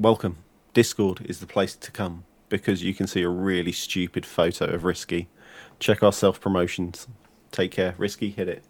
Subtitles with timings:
[0.00, 0.38] welcome.
[0.72, 4.84] Discord is the place to come because you can see a really stupid photo of
[4.84, 5.28] Risky.
[5.78, 7.06] Check our self promotions.
[7.52, 7.94] Take care.
[7.98, 8.64] Risky, hit it.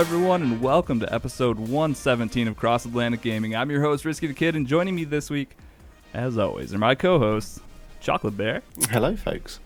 [0.00, 3.54] Everyone, and welcome to episode 117 of Cross Atlantic Gaming.
[3.54, 5.58] I'm your host, Risky the Kid, and joining me this week,
[6.14, 7.60] as always, are my co hosts,
[8.00, 9.60] Chocolate Bear Hello, folks.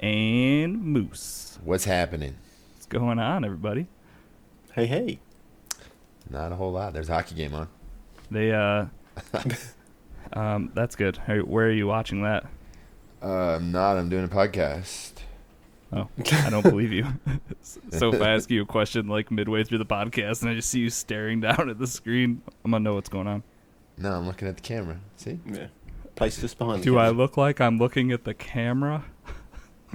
[0.00, 1.60] and Moose.
[1.62, 2.34] What's happening?
[2.74, 3.86] What's going on, everybody?
[4.72, 5.20] Hey, hey.
[6.28, 6.92] Not a whole lot.
[6.92, 7.68] There's a hockey game on.
[8.32, 8.86] They, uh,
[10.32, 11.18] um, that's good.
[11.46, 12.46] Where are you watching that?
[13.22, 13.96] Uh, I'm not.
[13.96, 15.12] I'm doing a podcast.
[15.92, 17.06] Oh, I don't believe you.
[17.90, 20.68] so if I ask you a question like midway through the podcast and I just
[20.68, 23.42] see you staring down at the screen, I'm gonna know what's going on.
[23.96, 25.00] No, I'm looking at the camera.
[25.16, 25.40] See?
[25.46, 25.68] Yeah.
[26.14, 26.82] Place us behind.
[26.82, 29.04] Do I look like I'm looking at the camera?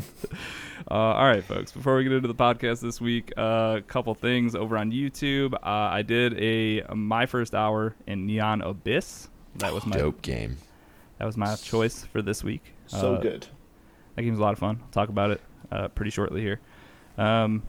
[0.90, 1.72] uh, all right, folks.
[1.72, 5.54] Before we get into the podcast this week, a uh, couple things over on YouTube.
[5.54, 9.30] Uh, I did a my first hour in Neon Abyss.
[9.58, 10.58] That was my Dope game.
[11.20, 12.74] that was my choice for this week.
[12.88, 13.48] So Uh, good.
[14.16, 14.80] That game's a lot of fun.
[14.82, 15.42] I'll talk about it
[15.74, 16.60] uh, pretty shortly here.
[17.18, 17.64] Um,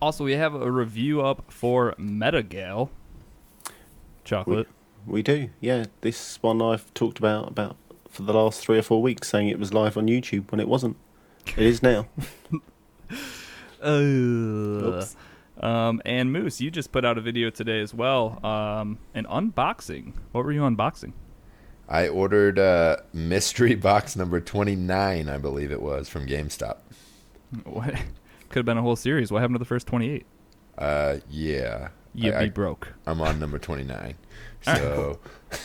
[0.00, 2.88] also, we have a review up for Metagal.
[4.24, 4.68] Chocolate.
[5.06, 5.50] We do.
[5.60, 5.86] Yeah.
[6.00, 7.76] This one I've talked about about
[8.08, 10.68] for the last three or four weeks, saying it was live on YouTube when it
[10.68, 10.96] wasn't.
[11.56, 12.06] It is now.
[13.84, 15.16] Oops.
[15.60, 18.44] Um, and Moose, you just put out a video today as well.
[18.44, 20.14] Um, an unboxing.
[20.32, 21.12] What were you unboxing?
[21.92, 26.78] I ordered uh, mystery box number 29, I believe it was, from GameStop.
[27.64, 27.94] What?
[28.48, 29.30] Could have been a whole series.
[29.30, 30.24] What happened to the first 28?
[30.78, 31.88] Uh, yeah.
[32.14, 32.94] You'd I, be broke.
[33.06, 34.14] I'm on number 29.
[34.64, 35.18] So,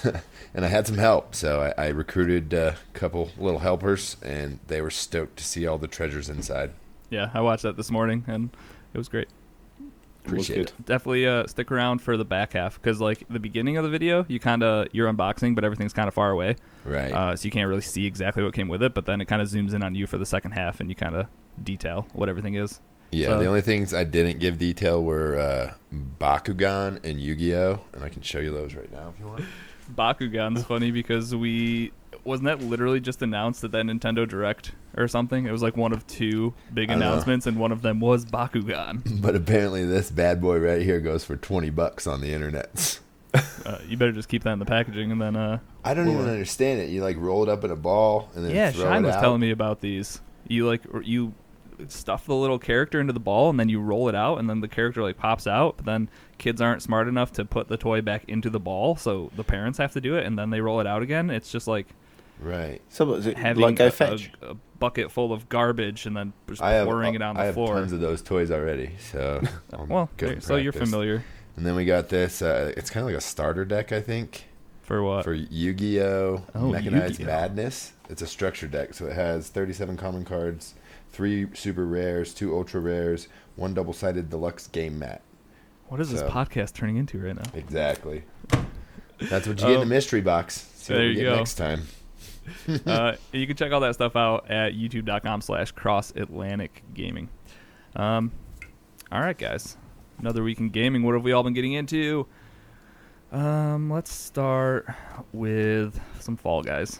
[0.55, 1.35] and I had some help.
[1.35, 5.77] So I, I recruited a couple little helpers, and they were stoked to see all
[5.77, 6.71] the treasures inside.
[7.11, 8.49] Yeah, I watched that this morning, and
[8.95, 9.27] it was great.
[10.27, 10.85] Appreciate was it.
[10.85, 14.25] definitely uh, stick around for the back half because like the beginning of the video
[14.27, 16.55] you kind of you're unboxing but everything's kind of far away
[16.85, 17.11] Right.
[17.11, 19.41] uh, so you can't really see exactly what came with it but then it kind
[19.41, 21.27] of zooms in on you for the second half and you kind of
[21.63, 22.79] detail what everything is
[23.11, 25.73] Yeah, So- the only things I didn't give detail were uh,
[26.19, 29.45] Bakugan and Yu-Gi-Oh, and I can show you those right now if you want.
[29.95, 31.91] bakugan's funny because we
[32.27, 35.91] wasn't that literally just announced at that nintendo direct or something it was like one
[35.93, 37.07] of two big I know.
[37.07, 41.23] announcements and one of them was bakugan But apparently, this bad boy right here goes
[41.23, 42.99] for twenty bucks on the internet.
[43.65, 46.27] uh, you better just keep that in the packaging and then uh I don't even
[46.27, 46.89] understand it.
[46.89, 49.21] You like roll it up in a ball and then yeah shine was out.
[49.21, 51.33] telling me about these you like you
[51.87, 54.61] stuff the little character into the ball and then you roll it out and then
[54.61, 56.09] the character like pops out but then
[56.39, 59.77] kids aren't smart enough to put the toy back into the ball so the parents
[59.77, 61.85] have to do it and then they roll it out again it's just like
[62.39, 62.81] Right.
[62.89, 63.37] So what is it?
[63.37, 64.31] having like go a, fetch.
[64.41, 67.41] a, a bucket full of garbage and then just I have pouring it on the
[67.41, 69.41] I have tons of those toys already, so
[69.87, 71.23] well good there- so you're familiar
[71.55, 72.41] And then we got this.
[72.43, 74.45] Uh, it's kind of like a starter deck, I think,
[74.83, 76.43] for what for Yu-Gi-Oh!
[76.53, 77.25] Oh, Mechanized Yu-Gi-Oh.
[77.33, 77.93] Madness.
[78.09, 80.75] It's a structure deck, so it has 37 common cards,
[81.11, 85.21] three super rares, two ultra rares, one double-sided deluxe game mat.
[85.87, 88.23] what is this podcast turning into right now Exactly.
[89.19, 90.69] That's what you get in the mystery box.
[90.75, 91.35] See what there we you get go.
[91.37, 91.81] next time.
[92.85, 97.29] uh, you can check all that stuff out at youtube.com slash cross atlantic gaming.
[97.95, 98.31] Um,
[99.11, 99.77] all right guys.
[100.19, 101.03] Another week in gaming.
[101.03, 102.25] What have we all been getting into?
[103.31, 104.87] Um, let's start
[105.33, 106.99] with some fall guys.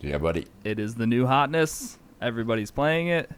[0.00, 0.46] Yeah, buddy.
[0.64, 1.98] it is the new hotness.
[2.20, 3.30] Everybody's playing it.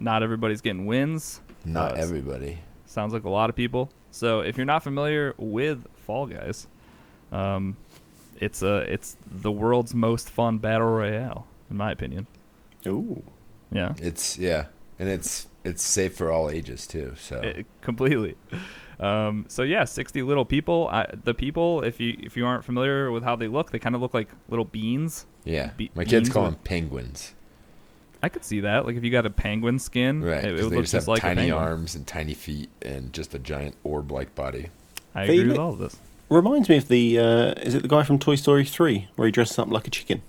[0.00, 1.40] Not everybody's getting wins.
[1.64, 2.58] Not Uh, everybody.
[2.86, 3.90] sounds like a lot of people.
[4.10, 6.66] So if you're not familiar with fall guys
[7.32, 7.76] um,
[8.40, 12.26] it's a it's the world's most fun battle royale in my opinion
[12.86, 13.22] Ooh.
[13.72, 14.66] yeah It's yeah,
[14.98, 17.14] and it's it's safe for all ages too.
[17.16, 18.36] So It- completely
[19.00, 23.10] um, so yeah 60 little people I, the people if you if you aren't familiar
[23.10, 26.28] with how they look they kind of look like little beans yeah, be- my kids
[26.28, 27.34] call with- them penguins.
[28.22, 30.64] i could see that like if you got a penguin skin Right, it, it 'cause
[30.64, 31.58] would look just just like tiny penguin.
[31.62, 34.68] arms and tiny feet and just a giant orb-like body.
[35.14, 35.96] i They agree with all of this
[36.28, 37.18] Reminds me of the.
[37.18, 39.90] Uh, is it the guy from Toy Story 3 where he dresses up like a
[39.90, 40.22] chicken?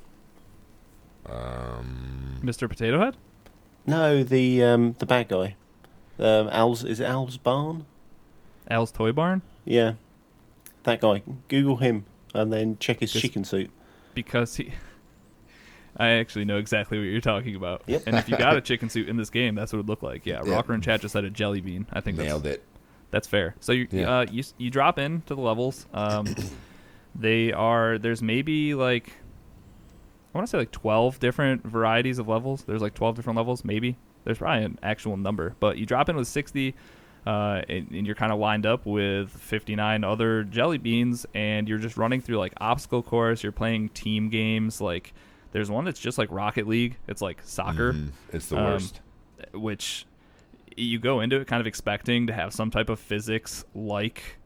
[1.27, 3.17] Um, mr potato head
[3.87, 5.55] No, the um, the bad guy.
[6.19, 7.85] Um, Al's is it Al's barn?
[8.69, 9.93] al's toy barn Yeah,
[10.83, 11.23] that guy.
[11.47, 12.05] Google him
[12.35, 13.71] and then check his Just- chicken suit.
[14.13, 14.71] because he
[15.97, 17.81] I actually know exactly what you're talking about.
[17.87, 18.03] Yep.
[18.05, 20.03] And if you got a chicken suit in this game, that's what it would look
[20.03, 20.25] like.
[20.25, 20.51] Yeah, Yeah.
[20.53, 21.87] Rocker and Chat just had a jelly bean.
[21.93, 22.63] I think that's, nailed it.
[23.15, 23.55] That's fair.
[23.61, 24.09] So you Yeah.
[24.19, 25.87] uh, you you drop in to the levels.
[25.93, 26.25] Um,
[27.15, 29.13] they are there's maybe like
[30.33, 32.63] I want to say like 12 different varieties of levels.
[32.65, 33.95] There's like 12 different levels, maybe.
[34.25, 36.75] There's probably an actual number, but you drop in with 60,
[37.25, 41.77] uh, and, and you're kind of lined up with 59 other jelly beans, and you're
[41.77, 43.43] just running through like obstacle course.
[43.43, 44.81] You're playing team games.
[44.81, 45.13] Like
[45.53, 46.97] there's one that's just like Rocket League.
[47.07, 48.09] It's like soccer, Mhm.
[48.33, 48.99] It's the Um, worst.
[49.53, 50.05] which
[50.75, 54.37] you go into it kind of expecting to have some type of physics like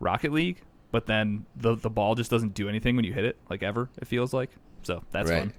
[0.00, 3.36] Rocket League, but then the the ball just doesn't do anything when you hit it,
[3.50, 3.88] like ever.
[3.98, 4.50] It feels like
[4.82, 5.40] so that's Right.
[5.40, 5.52] fun.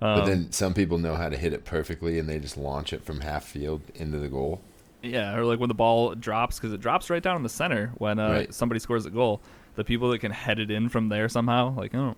[0.00, 2.92] but Um, then some people know how to hit it perfectly, and they just launch
[2.92, 4.60] it from half field into the goal.
[5.02, 7.92] Yeah, or like when the ball drops because it drops right down in the center
[7.98, 8.54] when uh, Right.
[8.54, 9.40] somebody scores a goal.
[9.76, 12.16] The people that can head it in from there somehow, like oh,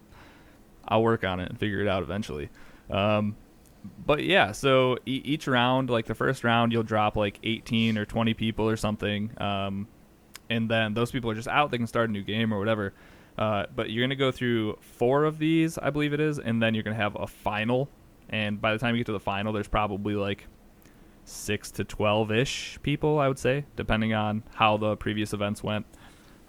[0.88, 2.48] I'll work on it and figure it out eventually.
[2.90, 3.36] Um,
[4.06, 8.05] but yeah, so e- each round, like the first round, you'll drop like 18 or
[8.05, 9.88] 20 people or something, um,
[10.50, 11.70] and then those people are just out.
[11.70, 12.93] They can start a new game or whatever.
[13.38, 16.75] Uh, but you're gonna go through four of these, I believe it is, and then
[16.75, 17.88] you're gonna have a final.
[18.29, 20.46] And by the time you get to the final, there's probably like
[21.25, 25.87] six to twelve ish people, I would say, depending on how the previous events went.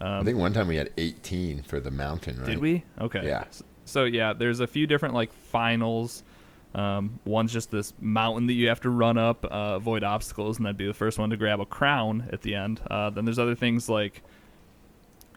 [0.01, 2.47] Um, I think one time we had 18 for the mountain, right?
[2.47, 2.83] did we?
[2.99, 3.25] Okay.
[3.25, 3.41] Yeah.
[3.47, 6.23] S- So, yeah, there's a few different like finals.
[6.73, 10.65] Um, one's just this mountain that you have to run up, uh, avoid obstacles, and
[10.65, 12.81] then be the first one to grab a crown at the end.
[12.89, 14.23] Uh, then there's other things like,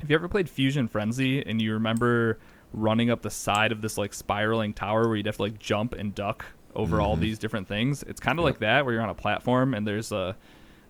[0.00, 2.38] have you ever played Fusion Frenzy and you remember
[2.72, 5.94] running up the side of this like spiraling tower where you'd have to like jump
[5.94, 6.44] and duck
[6.74, 8.02] over all these different things?
[8.02, 10.36] It's kind of like that where you're on a platform and there's a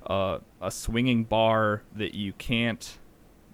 [0.06, 2.99] a, a swinging bar that you can't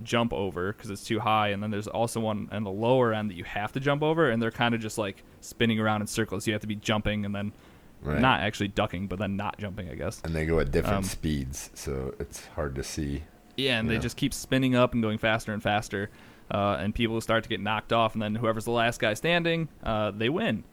[0.03, 3.31] jump over because it's too high, and then there's also one on the lower end
[3.31, 6.07] that you have to jump over, and they're kind of just like spinning around in
[6.07, 6.47] circles.
[6.47, 7.53] You have to be jumping and then
[8.01, 8.21] Right.
[8.21, 10.21] not actually ducking, but then not jumping, I guess.
[10.25, 13.23] And they go at different Um, speeds, so it's hard to see.
[13.57, 14.01] Yeah, and they Yeah.
[14.01, 16.11] just keep spinning up and going faster and faster,
[16.51, 19.69] uh, and people start to get knocked off, and then whoever's the last guy standing,
[19.85, 20.65] uh, they win.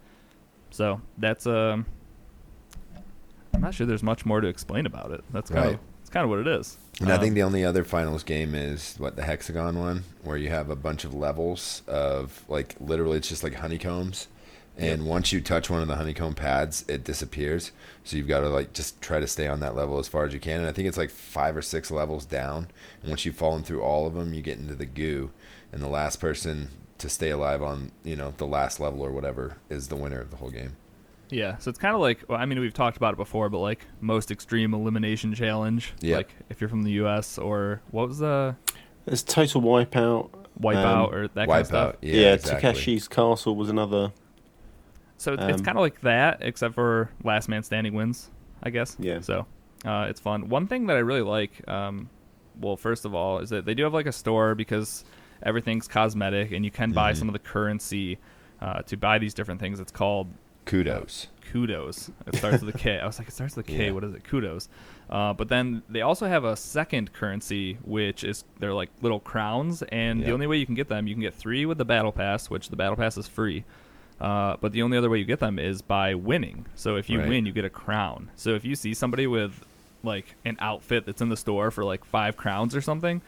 [0.71, 1.85] So that's um,
[3.53, 5.23] I'm not sure there's much more to explain about it.
[5.31, 5.73] That's kind Right.
[5.75, 5.79] of
[6.09, 6.77] it's kind of what it is.
[6.99, 10.37] And I Um, think the only other finals game is what the hexagon one, where
[10.37, 14.27] you have a bunch of levels of like literally it's just like honeycombs,
[14.75, 17.71] and once you touch one of the honeycomb pads, it disappears.
[18.03, 20.33] So you've got to like just try to stay on that level as far as
[20.33, 20.61] you can.
[20.61, 22.69] And I think it's like five or six levels down.
[23.01, 25.29] And once you've fallen through all of them, you get into the goo,
[25.71, 29.57] and the last person to stay alive on you know the last level or whatever
[29.69, 30.75] is the winner of the whole game.
[31.31, 33.59] Yeah, so it's kind of like well, I mean we've talked about it before, but
[33.59, 35.93] like most extreme elimination challenge.
[36.01, 36.17] Yeah.
[36.17, 37.37] Like if you're from the U.S.
[37.37, 38.55] or what was the
[39.05, 40.29] There's Total Wipeout.
[40.59, 41.95] Wipeout Um, or that kind of stuff.
[42.01, 42.71] Yeah, yeah, exactly.
[42.71, 44.11] Takeshi's Castle was another.
[45.17, 48.29] So it's Um, kind of like that, except for last man standing wins,
[48.63, 48.95] I guess.
[48.99, 49.19] Yeah.
[49.21, 49.45] So
[49.85, 50.49] uh, it's fun.
[50.49, 52.09] One thing that I really like, um,
[52.59, 55.05] well, first of all, is that they do have like a store because
[55.43, 57.17] everything's cosmetic, and you can buy Mhm.
[57.17, 58.17] some of the currency
[58.61, 59.79] uh, to buy these different things.
[59.79, 60.27] It's called
[60.69, 61.27] Kudos.
[61.51, 62.11] kudos.
[62.27, 62.99] It starts with a K.
[62.99, 63.85] I was like, it starts with a K.
[63.87, 63.91] Yeah.
[63.91, 64.23] What is it?
[64.23, 64.69] Kudos.
[65.09, 69.81] Uh, but then they also have a second currency, which is they're like little crowns,
[69.81, 72.11] and the only way you can get them, you can get three with the battle
[72.11, 73.63] pass, which the battle pass is free.
[74.21, 76.65] Uh, but the only other way you get them is by winning.
[76.75, 77.29] So if you Right.
[77.29, 78.29] win, you get a crown.
[78.35, 79.65] So if you see somebody with
[80.03, 83.21] like an outfit that's in the store for like five crowns or something,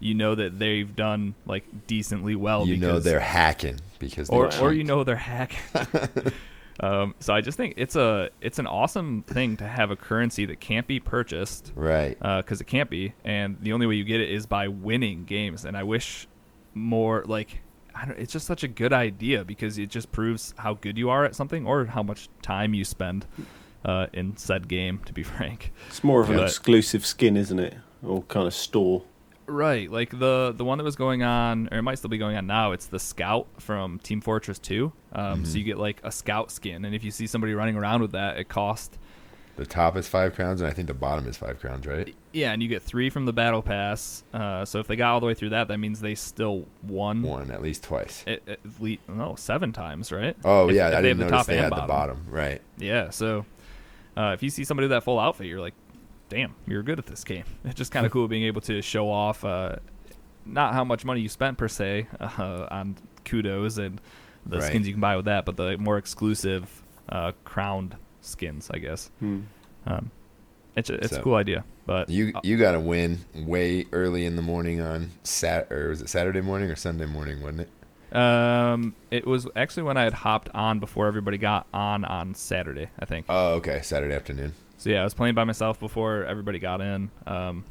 [0.00, 2.66] you know that they've done like decently well.
[2.66, 5.58] you know they're hacking because they're or or you know they're hacking.
[6.80, 10.46] um, so I just think it's a it's an awesome thing to have a currency
[10.46, 12.18] that can't be purchased right.
[12.18, 15.64] because it can't be, and the only way you get it is by winning games.
[15.64, 16.28] And I wish
[16.74, 17.60] more like
[17.94, 21.10] I don't, it's just such a good idea because it just proves how good you
[21.10, 23.26] are at something or how much time you spend
[23.84, 25.00] uh, in said game.
[25.06, 25.72] To be frank.
[25.88, 27.76] It's more of an exclusive skin, isn't it?
[28.02, 29.02] Or kind of store.
[29.48, 32.36] Right, like the the one that was going on, or it might still be going
[32.36, 32.72] on now.
[32.72, 34.92] It's the Scout from Team Fortress Two.
[35.12, 35.58] Um, So Mhm.
[35.58, 38.36] you get like a Scout skin, and if you see somebody running around with that,
[38.36, 38.98] it costs
[39.56, 42.14] The top is five crowns, and I think the bottom is five crowns, right?
[42.32, 44.22] yeah, and you get three from the Battle Pass.
[44.32, 47.22] Uh, so if they got all the way through that, that means they still won.
[47.22, 48.22] One at least twice.
[48.28, 50.36] At, at least, no, seven times, right?
[50.44, 52.18] Oh If- yeah, if I they didn't have notice the they had and the bottom.
[52.30, 52.60] Right.
[52.76, 53.46] Yeah, so
[54.16, 55.74] uh, if you see somebody with that full outfit, you're like,
[56.28, 57.44] damn, you're good at this game.
[57.64, 59.76] It's just kind of cool being able to show off, uh,
[60.46, 64.00] not how much money you spent per se uh, on kudos and
[64.46, 64.66] the Right.
[64.66, 69.10] skins you can buy with that, but the more exclusive uh, crowned skins, I guess.
[69.18, 69.40] Hmm.
[69.86, 70.10] Um,
[70.76, 74.24] it's a, it's a cool idea, but You uh, you got to win way early
[74.24, 77.70] in the morning on Sat or was it Saturday morning or Sunday morning, wasn't it?
[78.16, 82.88] um, it was actually when I had hopped on before everybody got on on Saturday,
[82.98, 83.26] I think.
[83.28, 84.54] Oh, okay, Saturday afternoon.
[84.78, 87.10] So yeah, I was playing by myself before everybody got in.
[87.26, 87.64] Um,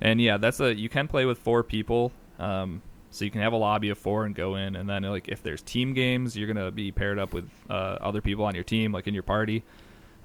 [0.00, 2.12] and yeah, that's a you can play with four people.
[2.38, 5.28] Um, So you can have a lobby of four and go in, and then like
[5.28, 8.64] if there's team games, you're gonna be paired up with uh, other people on your
[8.64, 9.64] team, like in your party.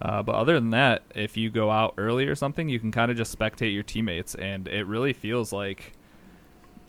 [0.02, 3.12] Uh, but other than that, if you go out early or something, you can kind
[3.12, 5.97] of just spectate your teammates, and it really feels like,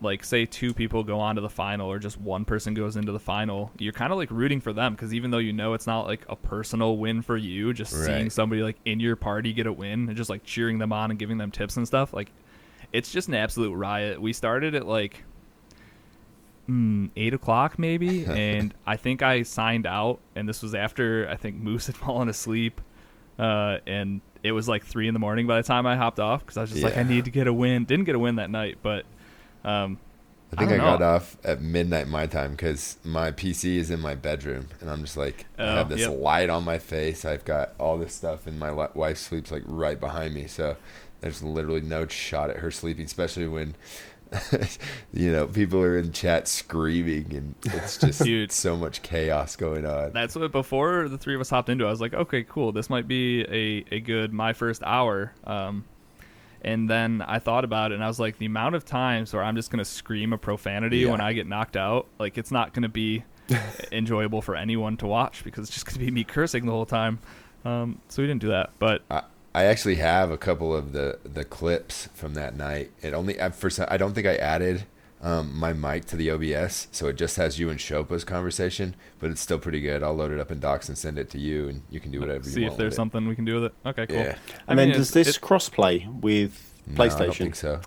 [0.00, 3.12] like say two people go on to the final, or just one person goes into
[3.12, 3.70] the final.
[3.78, 6.24] You're kind of like rooting for them because even though you know it's not like
[6.28, 10.08] a personal win for you, just seeing somebody like in your party get a win
[10.08, 12.30] and just like cheering them on and giving them tips and stuff, like
[12.92, 14.20] it's just an absolute riot.
[14.20, 15.24] We started at like
[16.68, 21.36] mm, eight o'clock maybe, and I think I signed out, and this was after I
[21.36, 22.80] think Moose had fallen asleep,
[23.38, 26.40] uh, and it was like three in the morning by the time I hopped off
[26.40, 27.84] because I was just like, I need to get a win.
[27.84, 29.04] Didn't get a win that night, but
[29.64, 29.98] um,
[30.52, 34.00] I think I, don't got off at midnight my time because my PC is in
[34.00, 36.18] my bedroom, and I'm just like, I Oh, have this yep.
[36.18, 37.24] light on my face.
[37.26, 40.76] I've got all this stuff, and my wife sleeps like right behind me, so
[41.20, 43.74] there's literally no shot at her sleeping, especially when.
[45.12, 48.52] you know, people are in chat screaming, and it's just Dude.
[48.52, 50.12] so much chaos going on.
[50.12, 51.84] that's what before the three of us hopped into.
[51.84, 52.70] it, I was like, okay, cool.
[52.72, 55.32] This might be a a good my first hour.
[55.44, 55.84] Um,
[56.62, 59.42] and then I thought about it, and I was like, the amount of times where
[59.42, 61.10] I'm just gonna scream a profanity Yeah.
[61.10, 63.24] when I get knocked out, like it's not gonna be
[63.92, 67.18] enjoyable for anyone to watch because it's just gonna be me cursing the whole time.
[67.64, 69.22] Um, so we didn't do that, but I,
[69.54, 72.90] I actually have a couple of the the clips from that night.
[73.02, 74.84] It only at first I don't think I added
[75.20, 79.30] um, my mic to the OBS, so it just has you and Shopa's conversation, but
[79.30, 80.02] it's still pretty good.
[80.02, 82.20] I'll load it up in Docs and send it to you, and you can do
[82.20, 82.72] whatever you see want.
[82.74, 82.96] if there's with it.
[82.96, 83.74] something we can do with it.
[83.86, 84.16] Okay, cool.
[84.16, 84.36] Yeah.
[84.68, 87.36] I And mean, then does this it- crossplay with No, I don't PlayStation?
[87.38, 87.80] think so.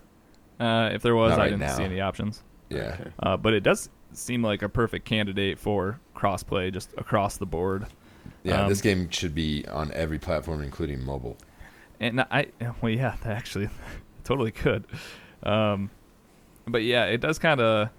[0.59, 1.75] uh, if there was, Not I right didn't now.
[1.77, 2.43] see any options.
[2.69, 2.97] Yeah.
[3.00, 3.11] Okay.
[3.19, 7.88] Uh, but it does seem like a perfect candidate for crossplay just across the board.
[8.43, 11.38] Yeah, Um, this game should be on every platform, including mobile.
[12.00, 12.47] And I,
[12.81, 13.69] well, yeah, actually,
[14.23, 14.85] totally could.
[15.43, 15.91] Um,
[16.68, 17.89] but yeah, it does kind of.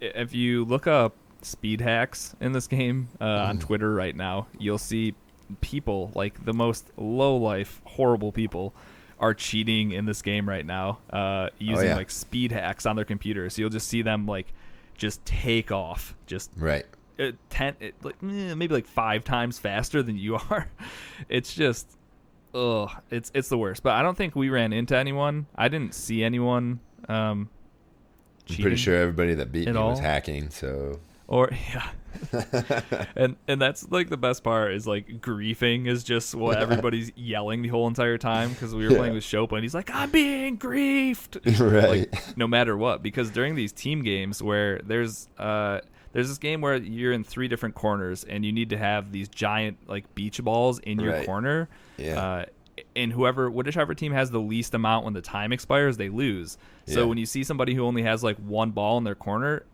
[0.00, 3.60] If you look up speed hacks in this game uh, on Mhm.
[3.62, 5.14] Twitter right now, you'll see
[5.60, 8.74] people like the most low life, horrible people
[9.18, 11.96] are cheating in this game right now, uh, using yeah.
[11.96, 13.50] like speed hacks on their computer.
[13.50, 14.52] So you'll just see them like
[14.96, 16.86] just take off, just Right.
[17.18, 20.68] uh, ten, it, like eh, maybe like five times faster than you are.
[21.28, 21.96] It's just,
[22.54, 23.82] ugh, it's it's the worst.
[23.82, 25.46] But I don't think we ran into anyone.
[25.56, 26.78] I didn't see anyone.
[27.08, 27.48] Um,
[28.50, 30.50] I'm pretty sure everybody that beat at me was hacking.
[30.50, 31.90] So Or yeah,
[33.16, 37.62] and and that's like the best part is like griefing is just what everybody's yelling
[37.62, 38.98] the whole entire time because we were Yeah.
[38.98, 41.38] playing with Shopa and he's like I'm being griefed.
[41.72, 42.10] right.
[42.12, 45.80] like no matter what because during these team games where there's uh
[46.12, 49.28] there's this game where you're in three different corners and you need to have these
[49.28, 51.26] giant like beach balls in your Right.
[51.26, 52.20] corner Yeah.
[52.20, 52.44] uh
[52.96, 57.00] and whoever whichever team has the least amount when the time expires they lose so
[57.00, 57.06] Yeah.
[57.06, 59.64] when you see somebody who only has like one ball in their corner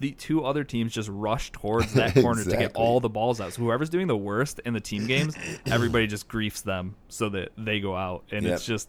[0.00, 3.52] the two other teams just rush towards that corner to get all the balls out
[3.52, 5.36] so whoever's doing the worst in the team games
[5.66, 8.54] everybody just griefs them so that they go out and Yep.
[8.54, 8.88] it's just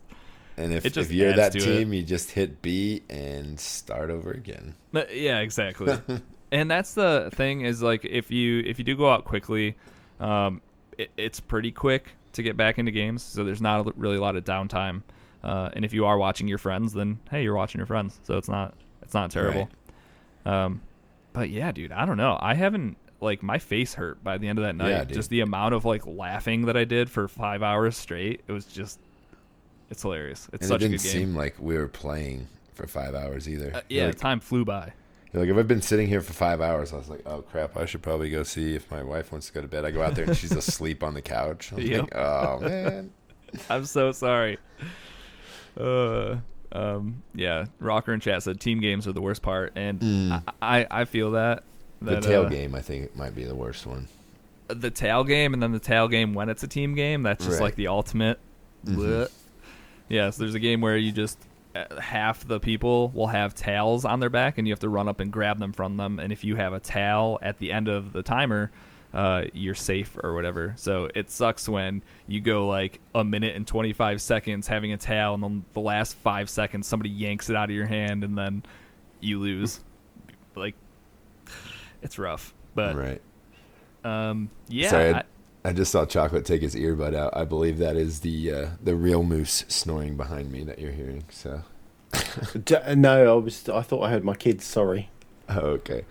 [0.58, 1.62] and if, if you're that to it.
[1.62, 4.76] team, you just hit B and start over again.
[4.92, 5.98] Yeah, exactly.
[6.52, 9.78] and that's the thing is like if you if you do go out quickly,
[10.20, 10.62] um,
[10.98, 13.24] it, it's pretty quick to get back into games.
[13.24, 15.04] So there's not a, really a lot of downtime.
[15.44, 18.20] Uh, and if you are watching your friends, then hey, you're watching your friends.
[18.24, 19.70] So it's not it's not terrible.
[20.46, 20.82] Um,
[21.34, 22.38] but yeah, dude, I don't know.
[22.42, 24.90] I haven't like my face hurt by the end of that night.
[24.90, 28.42] Yeah, just the amount of like laughing that I did for five hours straight.
[28.48, 29.00] It was just
[29.90, 30.48] it's hilarious.
[30.54, 31.12] It's and such it didn't good game.
[31.12, 33.72] seem like we were playing for five hours either.
[33.76, 34.94] Uh, yeah, like, time flew by.
[35.34, 37.86] Like if I've been sitting here for five hours, I was like, oh crap, I
[37.86, 39.86] should probably go see if my wife wants to go to bed.
[39.86, 41.72] I go out there and she's asleep on the couch.
[41.72, 42.02] I'm Yep.
[42.02, 43.12] like, oh man.
[43.70, 44.58] I'm so sorry.
[45.80, 46.38] Uh,
[46.72, 50.44] um, yeah, Rocker in chat said team games are the worst part, and Mm.
[50.62, 51.64] I, I I feel that.
[52.02, 54.08] The tail uh, game, I think, might be the worst one.
[54.68, 57.24] the tail game, and then the tail game when it's a team game.
[57.24, 57.66] That's just Right.
[57.66, 58.40] like the ultimate.
[58.86, 59.30] Mhm.
[60.10, 61.38] Yeah, so there's a game where you just
[62.00, 65.20] half the people will have tails on their back, and you have to run up
[65.20, 66.20] and grab them from them.
[66.20, 68.72] And if you have a tail at the end of the timer,
[69.14, 70.74] uh, you're safe or whatever.
[70.78, 75.34] So it sucks when you go like a minute and 25 seconds having a tail,
[75.34, 78.64] and then the last five seconds somebody yanks it out of your hand, and then
[79.20, 79.80] you lose.
[80.56, 80.76] like,
[82.02, 82.54] it's rough.
[82.76, 83.22] But right.
[84.04, 85.24] um, yeah, Sorry, I-
[85.70, 87.36] I, I just saw Chocolate take his earbud out.
[87.36, 91.24] I believe that is the uh, the real moose snoring behind me that you're hearing.
[91.30, 91.62] So,
[92.66, 93.68] D- no, I was.
[93.70, 94.66] I thought I heard my kids.
[94.66, 95.10] Sorry.
[95.50, 96.06] oh, okay.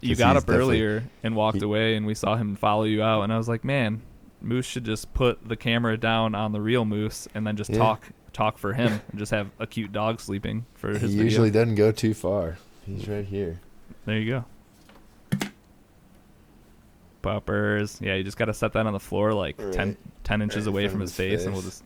[0.00, 3.22] You got up earlier and walked he- away and we saw him follow you out
[3.22, 4.02] and i was like man
[4.42, 7.78] moose should just put the camera down on the real moose and then just Yeah.
[7.78, 11.24] talk talk for him and just have a cute dog sleeping for He his video.
[11.24, 12.58] usually doesn't go too far.
[12.84, 13.60] He's right here.
[14.04, 14.44] There you go.
[17.24, 17.98] Puppers.
[18.00, 19.96] Yeah, you just got to set that on the floor like 10, Right.
[20.24, 21.82] 10 inches Right away front from his his face, and we'll just.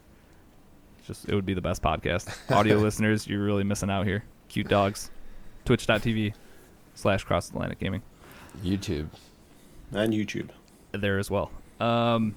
[1.07, 2.28] Just, it would be the best podcast.
[2.54, 4.25] Audio listeners, you're really missing out here.
[4.49, 5.11] Cute dogs.
[5.64, 6.35] Twitch.tv
[6.95, 8.02] slash cross Atlantic Gaming.
[8.62, 9.09] YouTube.
[9.92, 10.50] And YouTube.
[10.92, 11.50] there as well.
[11.80, 12.37] Um,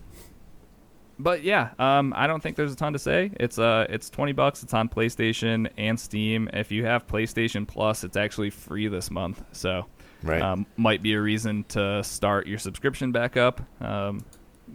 [1.20, 3.32] but yeah, um, I don't think there's a ton to say.
[3.40, 4.64] It's uh, it's twenty bucks.
[4.64, 6.50] It's on PlayStation and Steam.
[6.54, 9.44] If you have PlayStation Plus, it's actually free this month.
[9.52, 9.86] So,
[10.24, 10.42] Right.
[10.42, 13.62] um, might be a reason to start your subscription back up.
[13.82, 14.24] Um,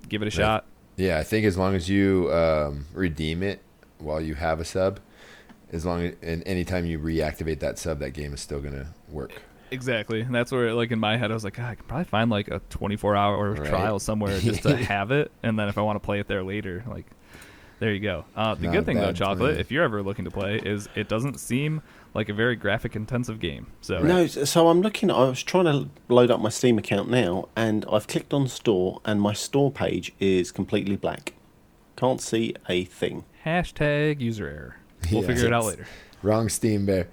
[0.09, 0.33] give it a Right.
[0.33, 0.65] shot.
[0.97, 3.61] Yeah, I think as long as you um, redeem it
[3.99, 4.99] while you have a sub,
[5.73, 9.33] as long as and anytime you reactivate that sub, that game is still gonna work.
[9.71, 10.21] Exactly.
[10.21, 12.31] And that's where, like, in my head, I was like, "Ah, I can probably find
[12.31, 13.69] like a 24 hour Right.
[13.69, 16.43] trial somewhere just to have it, and then if I want to play it there
[16.45, 17.05] later, like,
[17.81, 18.25] there you go.
[18.37, 19.61] Uh, the Not good thing though, chocolate, plan.
[19.61, 21.83] if you're ever looking to play, is it doesn't seem
[22.17, 23.67] like a very graphic intensive game.
[23.81, 25.11] So No, so I'm looking.
[25.11, 29.01] I was trying to load up my Steam account now, and I've clicked on store,
[29.05, 31.35] and my store page is completely black.
[31.97, 33.25] Can't see a thing.
[33.45, 34.77] hashtag user error.
[35.13, 35.27] We'll Yeah.
[35.29, 35.87] figure it out later.
[36.23, 37.07] Wrong Steam Bear.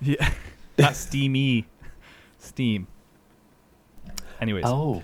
[0.00, 0.30] Yeah,
[0.78, 1.66] not steamy,
[2.38, 2.86] Steam.
[4.40, 5.02] Anyways, Oh,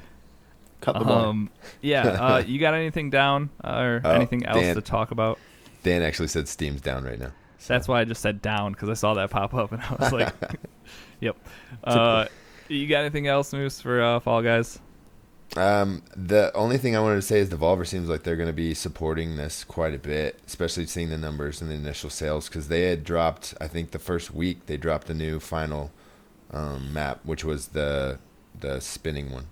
[0.80, 2.08] cut the um, yeah.
[2.20, 4.74] Uh, you got anything down uh, or Oh, anything else Dan.
[4.76, 5.38] to talk about?
[5.82, 7.32] Dan actually said Steam's down right now.
[7.66, 10.12] That's why I just said down because I saw that pop up and I was
[10.12, 10.34] like,
[11.20, 11.36] "Yep."
[11.84, 12.26] Uh,
[12.68, 14.78] you got anything else, Moose, for uh, Fall Guys?
[15.56, 18.52] Um, the only thing I wanted to say is Devolver seems like they're going to
[18.52, 22.68] be supporting this quite a bit, especially seeing the numbers and the initial sales because
[22.68, 23.54] they had dropped.
[23.60, 25.90] I think the first week they dropped a new final
[26.52, 28.18] um, map, which was the
[28.58, 29.46] the spinning one,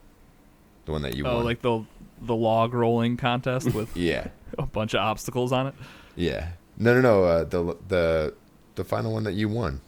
[0.84, 1.44] the one that you oh, won.
[1.44, 1.84] like the
[2.20, 5.74] the log rolling contest with yeah, a bunch of obstacles on it.
[6.14, 6.50] yeah.
[6.78, 7.24] No, no, no.
[7.24, 8.34] Uh, the the
[8.76, 9.80] the final one that you won,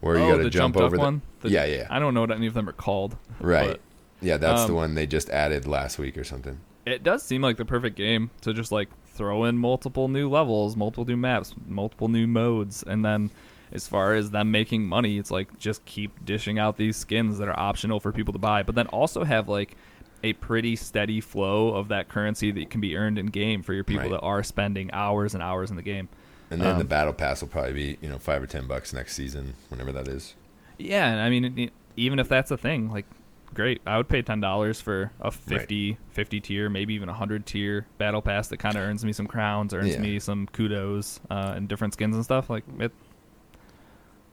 [0.00, 1.22] where you oh, got to the jump jump over the one.
[1.40, 3.16] The- yeah, yeah, I don't know what any of them are called.
[3.40, 3.70] right.
[3.70, 3.80] but-
[4.22, 6.60] yeah, that's the um, one they just added last week or something.
[6.86, 10.76] It does seem like the perfect game to just like throw in multiple new levels,
[10.76, 13.30] multiple new maps, multiple new modes, and then
[13.72, 17.48] as far as them making money, it's like just keep dishing out these skins that
[17.48, 19.76] are optional for people to buy, but then also have like
[20.22, 23.84] a pretty steady flow of that currency that can be earned in game for your
[23.84, 24.10] people Right.
[24.12, 26.08] that are spending hours and hours in the game.
[26.50, 28.92] And then the um, battle pass will probably be you know five or ten bucks
[28.92, 30.34] next season, whenever that is.
[30.78, 33.06] Yeah, and I mean, even if that's a thing, like,
[33.54, 33.80] great.
[33.86, 37.86] I would pay ten dollars for a 50, 50 tier, maybe even a hundred tier
[37.98, 40.00] battle pass that kind of earns me some crowns, earns Yeah.
[40.00, 42.50] me some kudos, uh, and different skins and stuff.
[42.50, 42.92] Like it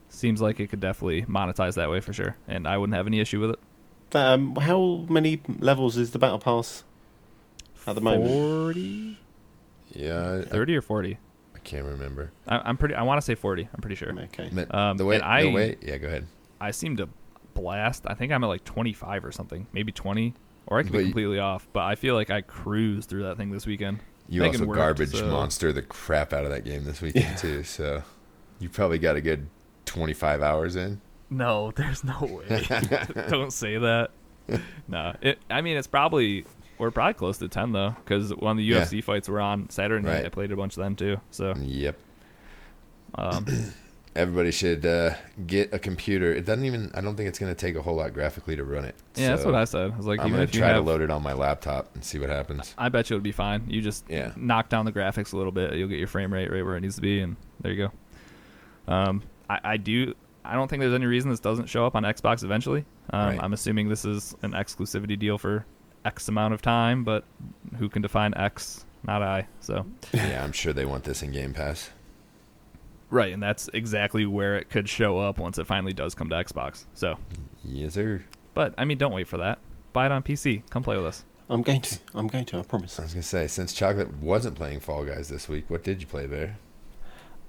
[0.08, 3.20] seems like it could definitely monetize that way for sure, and I wouldn't have any
[3.20, 3.58] issue with it.
[4.12, 6.84] Um, how many levels is the battle pass
[7.86, 8.30] at the moment?
[8.30, 9.18] forty,
[9.94, 11.18] Yeah, I, thirty or forty.
[11.54, 12.32] I can't remember.
[12.48, 12.94] I, I'm pretty.
[12.94, 13.68] I want to say forty.
[13.72, 14.12] I'm pretty sure.
[14.12, 14.50] Okay.
[14.70, 16.26] Um, the way, and I- the way, yeah, go ahead.
[16.60, 17.08] I seem to
[17.54, 18.04] blast.
[18.06, 20.34] I think I'm at like 25 or something, maybe 20,
[20.66, 21.66] or I could But be you- completely off.
[21.72, 24.00] But I feel like I cruised through that thing this weekend.
[24.28, 27.38] You Megan also worked, garbage so- monster the crap out of that game this weekend
[27.38, 27.62] too.
[27.64, 28.02] So
[28.58, 29.46] you probably got a good
[29.86, 31.00] twenty five hours in.
[31.30, 32.66] No, there's no way.
[33.28, 34.10] Don't say that.
[34.88, 35.38] No, it.
[35.48, 36.44] I mean, it's probably
[36.76, 38.82] we're probably close to 10 though, because when the Yeah.
[38.82, 40.26] UFC fights were on Saturday night, Right.
[40.26, 41.20] I played a bunch of them too.
[41.30, 41.96] So, Yep.
[43.14, 43.46] um,
[44.16, 45.14] Everybody should uh,
[45.46, 46.32] get a computer.
[46.32, 46.90] It doesn't even.
[46.94, 48.96] I don't think it's going to take a whole lot graphically to run it.
[49.14, 49.92] yeah, that's what I said.
[49.92, 52.04] I was like, I'm going to try have, to load it on my laptop and
[52.04, 52.74] see what happens.
[52.76, 53.62] I bet you it'll be fine.
[53.68, 54.32] You just Yeah.
[54.34, 56.80] knock down the graphics a little bit, you'll get your frame rate right where it
[56.80, 57.88] needs to be, and there you
[58.88, 58.92] go.
[58.92, 60.14] Um, I, I do.
[60.44, 62.84] I don't think there's any reason this doesn't show up on Xbox eventually.
[63.10, 63.42] Um, Right.
[63.42, 65.64] I'm assuming this is an exclusivity deal for
[66.04, 67.24] X amount of time, but
[67.78, 68.84] who can define X?
[69.04, 69.46] Not I.
[69.60, 71.90] So yeah, I'm sure they want this in Game Pass.
[73.10, 76.36] right, and that's exactly where it could show up once it finally does come to
[76.36, 76.84] Xbox.
[76.94, 77.16] So,
[77.64, 78.22] Yes, sir.
[78.54, 79.58] but I mean, don't wait for that.
[79.92, 80.62] Buy it on PC.
[80.70, 81.24] Come play with us.
[81.48, 81.98] I'm going to.
[82.14, 82.58] I'm going to.
[82.58, 82.98] I promise.
[83.00, 86.00] I was going to say, since Chocolate wasn't playing Fall Guys this week, what did
[86.00, 86.56] you play there?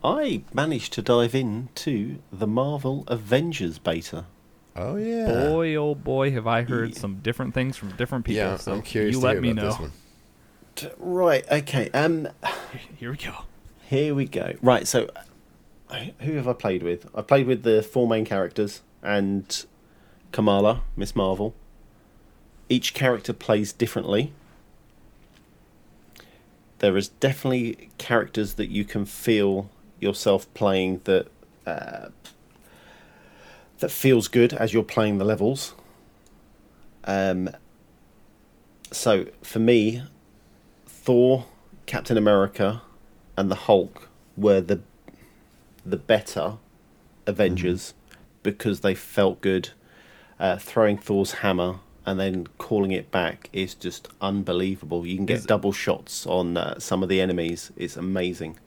[0.03, 4.25] I managed to dive into the Marvel Avengers beta.
[4.75, 5.27] Oh yeah.
[5.49, 6.99] Boy, oh boy, have I heard Yeah.
[6.99, 8.37] some different things from different people.
[8.37, 9.69] yeah, so I'm curious you to let hear me about know.
[9.69, 9.91] this one.
[10.97, 11.45] Right.
[11.51, 11.89] Okay.
[11.91, 12.29] Um.
[12.97, 13.33] Here we go.
[13.87, 14.53] Here we go.
[14.61, 14.87] Right.
[14.87, 15.09] So,
[16.21, 17.05] who have I played with?
[17.13, 19.65] I played with the four main characters and
[20.31, 21.53] Kamala, Miss Marvel.
[22.69, 24.31] Each character plays differently.
[26.79, 29.69] There is definitely characters that you can feel
[30.01, 31.27] yourself playing that
[31.65, 32.09] uh,
[33.79, 35.73] that feels good as you're playing the levels.
[37.05, 37.49] Um.
[38.91, 40.03] So for me,
[40.85, 41.45] Thor,
[41.85, 42.81] Captain America,
[43.37, 44.81] and the Hulk were the
[45.85, 46.57] the better
[47.25, 47.93] Avengers.
[48.43, 49.69] because they felt good.
[50.39, 55.05] Uh, throwing Thor's hammer and then calling it back is just unbelievable.
[55.05, 57.71] You can get Is- double shots on uh, some of the enemies.
[57.77, 58.57] It's amazing.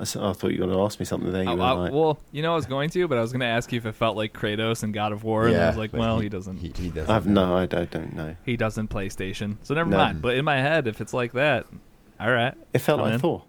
[0.00, 1.44] I, s- I thought you were going to ask me something there.
[1.44, 3.40] You were uh, like, well, you know I was going to, but I was going
[3.40, 5.76] to ask you if it felt like Kratos and God of War, and I was
[5.76, 6.56] like, well, he, doesn't.
[6.56, 7.10] He, He, he doesn't.
[7.14, 8.34] I've no, I don't, don't know.
[8.44, 9.96] He doesn't PlayStation, so never No.
[9.98, 10.22] mind.
[10.22, 11.66] But in my head, if it's like that,
[12.18, 13.20] all right, It felt like in.
[13.20, 13.44] Thor.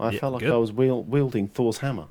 [0.00, 0.52] I Yeah, felt like good.
[0.52, 2.06] I was wiel- wielding Thor's hammer.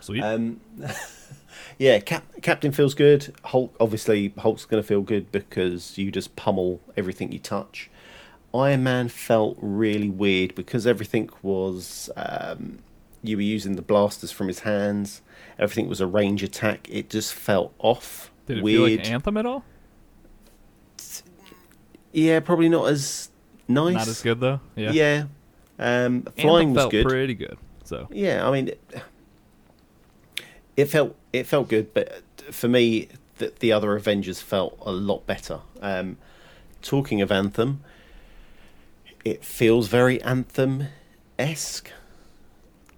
[0.00, 0.22] sweet.
[0.22, 0.60] Um,
[1.78, 3.34] yeah, Cap- Captain feels good.
[3.44, 7.90] Hulk, obviously, Hulk's going to feel good because you just pummel everything you touch.
[8.54, 12.08] Iron Man felt really weird because everything was.
[12.16, 12.78] Um,
[13.28, 15.22] you were using the blasters from his hands.
[15.58, 16.88] Everything was a range attack.
[16.90, 18.30] It just felt off.
[18.46, 18.88] Did it weird.
[18.88, 19.64] feel like Anthem at all?
[22.12, 23.30] yeah, probably not as
[23.68, 23.94] nice.
[23.94, 24.60] Not as good though.
[24.74, 24.92] Yeah.
[24.92, 25.24] Yeah.
[25.78, 27.06] Um, Anthem flying was felt good.
[27.06, 27.58] pretty good.
[27.84, 28.70] So Yeah, I mean,
[30.76, 33.08] it felt it felt good, but for me,
[33.38, 35.60] the, the other Avengers felt a lot better.
[35.80, 36.16] Um,
[36.82, 37.82] talking of Anthem,
[39.24, 40.88] it feels very Anthem
[41.38, 41.90] esque.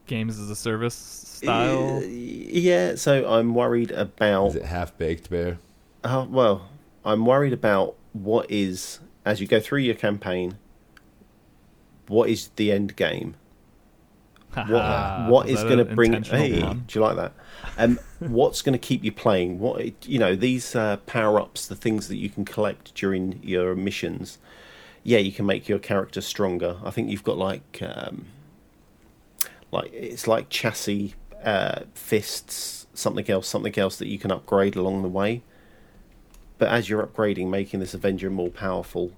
[0.08, 2.02] Games as a service style.
[2.02, 4.48] Yeah, so I'm worried about.
[4.48, 5.58] Is it half baked, Bear?
[6.02, 6.68] Uh, well,
[7.04, 10.58] I'm worried about what is as you go through your campaign.
[12.08, 13.34] What is the end game?
[14.66, 16.82] what what is that going to bring hey pun?
[16.86, 17.34] do you like that
[17.76, 21.76] um what's going to keep you playing what you know these uh, power ups the
[21.76, 24.38] things that you can collect during your missions
[25.02, 28.24] yeah you can make your character stronger i think you've got like um
[29.70, 35.02] like it's like chassis uh fists something else something else that you can upgrade along
[35.02, 35.42] the way
[36.58, 39.12] but as you're upgrading making this avenger more powerful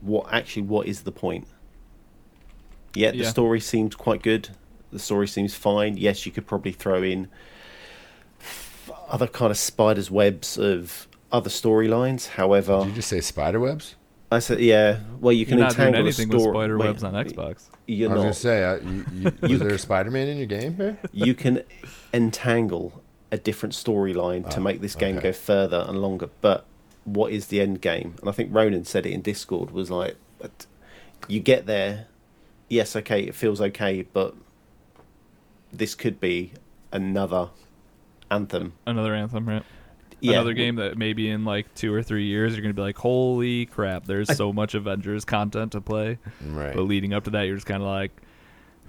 [0.00, 1.46] what actually what is the point
[2.94, 3.30] yeah, the Yeah.
[3.30, 4.50] story seems quite good.
[4.92, 5.96] The story seems fine.
[5.96, 7.28] Yes, you could probably throw in
[9.08, 12.28] other kind of spiders webs of other storylines.
[12.28, 13.94] However, Did you just say spider webs?
[14.32, 15.00] I said, yeah.
[15.20, 16.54] Well, you can You're not doing entangle a anything with story.
[16.54, 17.64] spider wait, webs on Xbox.
[17.86, 18.36] You're I was gonna not.
[18.36, 20.98] say, uh, you, you, was there c- a Spider-Man in your game, Bear?
[21.12, 21.62] you can
[22.14, 25.28] entangle a different storyline to Oh, make this game okay.
[25.28, 26.28] go further and longer.
[26.40, 26.66] But
[27.04, 28.14] what is the end game?
[28.20, 30.16] And I think Ronan said it in Discord was like,
[31.28, 32.06] you get there,
[32.68, 34.34] yes, okay, it feels okay, but
[35.72, 36.52] this could be
[36.92, 37.50] another
[38.30, 38.72] anthem.
[38.86, 39.62] Another Anthem, right?
[40.22, 42.96] Yeah, Another game that maybe in like two or three years you're gonna be like,
[42.96, 44.04] holy crap!
[44.06, 46.18] There's I- so much Avengers content to play.
[46.46, 46.74] Right.
[46.74, 48.12] But leading up to that, you're just kind of like,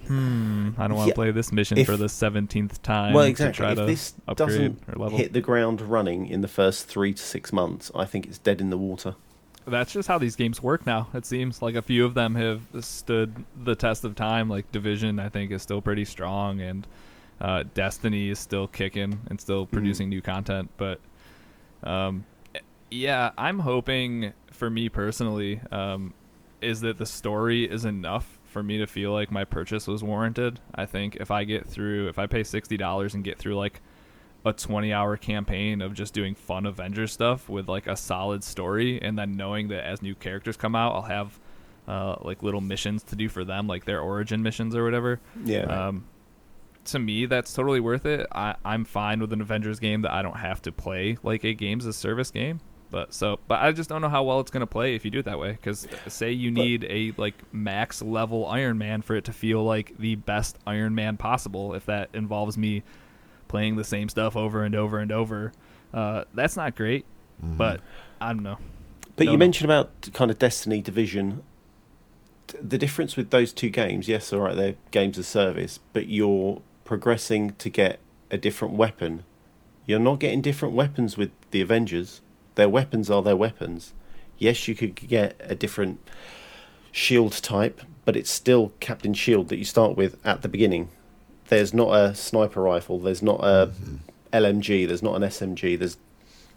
[0.08, 3.14] hmm, I don't want to Yeah, play this mission if- for the seventeenth time.
[3.14, 3.58] Well, To exactly.
[3.58, 5.18] try If to this doesn't or level.
[5.18, 8.62] hit the ground running in the first three to six months, I think it's dead
[8.62, 9.16] in the water.
[9.66, 11.08] That's just how these games work now.
[11.14, 14.50] It seems like a few of them have stood the test of time.
[14.50, 16.86] Like Division, I think is still pretty strong, and
[17.40, 19.74] uh, Destiny is still kicking and still Mm-hmm.
[19.74, 20.70] producing new content.
[20.76, 21.00] But
[21.84, 22.26] um,
[22.92, 26.14] yeah, I'm hoping for me personally um,
[26.62, 30.60] is that the story is enough for me to feel like my purchase was warranted.
[30.76, 33.82] I think if I get through, if I pay sixty dollars and get through like
[34.46, 39.02] a 20 hour campaign of just doing fun Avengers stuff with like a solid story
[39.02, 41.40] and then knowing that as new characters come out I'll have
[41.88, 45.88] uh, like little missions to do for them like their origin missions or whatever Yeah.
[45.88, 46.04] um,
[46.86, 50.22] to me that's totally worth it I, I'm fine with an Avengers game that I
[50.22, 52.60] don't have to play like a games as service game
[52.94, 55.10] but so but I just don't know how well it's going to play if you
[55.10, 59.16] do it that way because say you need a like max level Iron Man for
[59.16, 62.84] it to feel like the best Iron Man possible if that involves me
[63.48, 65.54] playing the same stuff over and over and over.
[65.94, 67.06] Uh, that's not great,
[67.40, 67.82] but
[68.22, 68.58] I don't know.
[69.16, 71.44] But you mentioned about kind of Destiny Division.
[72.60, 76.62] The difference with those two games, yes, all right, they're games of service, but you're
[76.94, 79.24] progressing to get a different weapon.
[79.88, 82.22] You're not getting different weapons with the Avengers.
[82.54, 83.94] Their weapons are their weapons.
[84.38, 86.00] Yes, you could get a different
[86.92, 90.90] shield type, but it's still Captain Shield that you start with at the beginning.
[91.48, 93.00] There's not a sniper rifle.
[93.00, 93.96] There's not a mm-hmm.
[94.32, 94.88] LMG.
[94.88, 95.80] There's not an SMG.
[95.80, 95.98] There's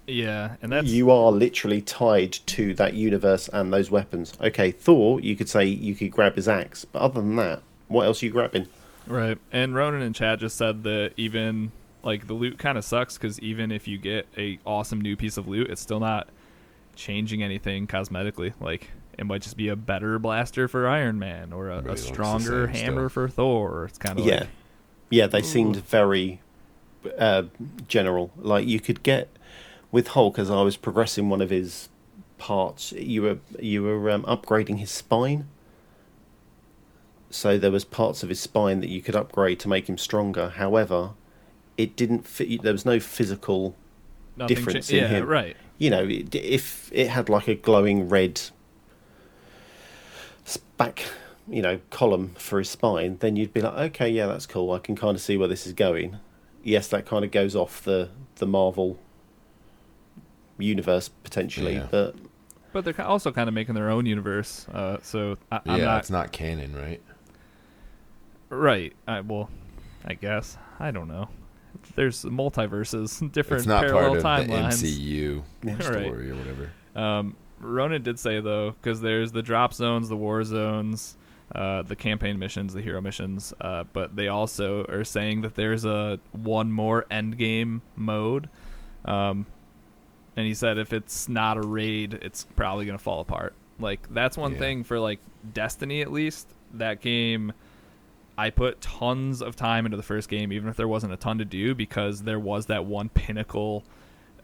[0.07, 4.35] Yeah, and that's you are literally tied to that universe and those weapons.
[4.38, 8.05] Okay, Thor, you could say you could grab his axe, but other than that, what
[8.05, 8.68] else are you grabbing?
[9.07, 9.38] Right.
[9.53, 13.40] And Ronan and Chad just said that even like the loot kind of sucks because
[13.40, 16.29] even if you get a awesome new piece of loot, it's still not
[16.95, 18.55] changing anything cosmetically.
[18.61, 21.97] Like it might just be a better blaster for Iron Man or a, Really a
[21.97, 23.87] stronger hammer for Thor.
[23.87, 24.49] It's kind of yeah, like,
[25.11, 26.40] yeah, they seemed very
[27.19, 27.45] uh,
[27.88, 28.31] general.
[28.37, 29.29] Like you could get
[29.90, 31.88] with Hulk as I was progressing one of his
[32.38, 32.92] parts.
[32.92, 35.49] You were you were um, upgrading his spine.
[37.30, 40.50] So there was parts of his spine that you could upgrade to make him stronger.
[40.50, 41.10] However,
[41.76, 42.62] it didn't fit.
[42.62, 43.74] There was no physical
[44.36, 45.26] Nothing difference cha- in yeah, him.
[45.26, 45.56] right.
[45.78, 48.40] you know, it- if it had like a glowing red
[50.76, 51.04] back,
[51.48, 54.72] you know, column for his spine, then you'd be like, okay, yeah, that's cool.
[54.72, 56.18] I can kind of see where this is going.
[56.62, 58.98] Yes, that kind of goes off the the Marvel
[60.58, 61.86] universe potentially, Yeah.
[61.90, 62.14] but
[62.72, 64.66] But they're also kind of making their own universe.
[64.72, 67.00] Uh, so I, I'm yeah, not it's not canon, right?
[68.50, 68.92] Right.
[69.06, 69.50] I, well,
[70.04, 71.28] I guess I don't know.
[71.94, 74.80] There's multiverses, different It's not parallel part of timelines.
[74.82, 75.78] the MCU Yeah.
[75.80, 76.70] story or whatever.
[76.94, 81.16] Um, Ronan did say though, because there's the drop zones, the war zones,
[81.54, 85.85] uh, the campaign missions, the hero missions, uh, but they also are saying that there's
[85.85, 88.48] a one more end game mode.
[89.04, 89.46] Um,
[90.37, 93.54] and he said if it's not a raid, it's probably gonna fall apart.
[93.78, 94.59] Like that's one Yeah.
[94.59, 95.20] thing for like
[95.54, 96.48] Destiny at least.
[96.74, 97.52] That game,
[98.38, 101.38] I put tons of time into the first game, even if there wasn't a ton
[101.38, 103.85] to do, because there was that one pinnacle,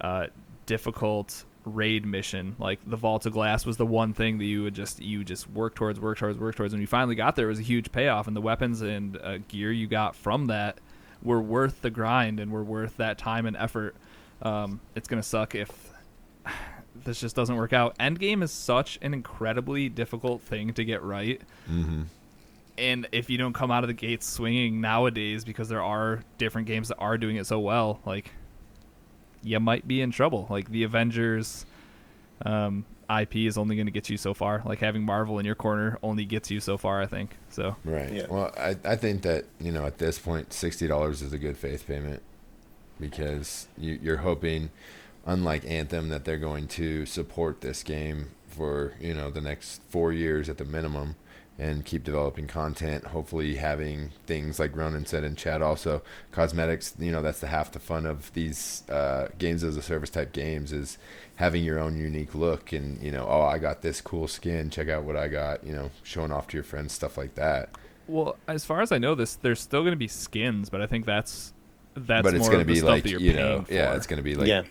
[0.01, 0.29] uh,
[0.67, 2.57] difficult raid mission.
[2.59, 5.51] Like the Vault of Glass was the one thing that you would just you just
[5.51, 6.73] work towards, work towards, work towards.
[6.73, 9.39] When you finally got there, it was a huge payoff, and the weapons and uh,
[9.49, 10.79] gear you got from that
[11.23, 13.95] were worth the grind and were worth that time and effort.
[14.41, 15.93] Um, it's gonna suck if
[17.05, 17.97] this just doesn't work out.
[17.99, 22.03] Endgame is such an incredibly difficult thing to get right hmm
[22.79, 26.67] and if you don't come out of the gates swinging nowadays because there are different
[26.67, 28.33] games that are doing it so well like
[29.43, 31.67] you might be in trouble like the avengers
[32.45, 32.85] um,
[33.21, 35.99] ip is only going to get you so far like having marvel in your corner
[36.03, 38.11] only gets you so far i think so Right.
[38.13, 38.27] Yeah.
[38.31, 41.59] Well, I, I think that you know at this point point, $60 is a good
[41.59, 42.23] faith payment
[42.99, 44.71] because you, you're hoping,
[45.27, 50.11] unlike Anthem, that they're going to support this game for you know the next four
[50.13, 51.17] years at the minimum,
[51.59, 53.07] and keep developing content.
[53.09, 56.95] Hopefully, having things like Ronan said in chat, also cosmetics.
[56.99, 60.33] You know, that's the half the fun of these uh, games as a service type
[60.33, 60.99] games is
[61.37, 64.71] having your own unique look and you know, oh, I got this cool skin.
[64.71, 65.65] Check out what I got.
[65.65, 67.69] You know, showing off to your friends, stuff like that.
[68.09, 70.87] well as far as i know this there's still going to be skins but i
[70.87, 71.53] think that's
[71.95, 73.45] that's but it's more going of to the be stuff like that you're you paying
[73.59, 74.63] know, yeah, it's going to be like yeah,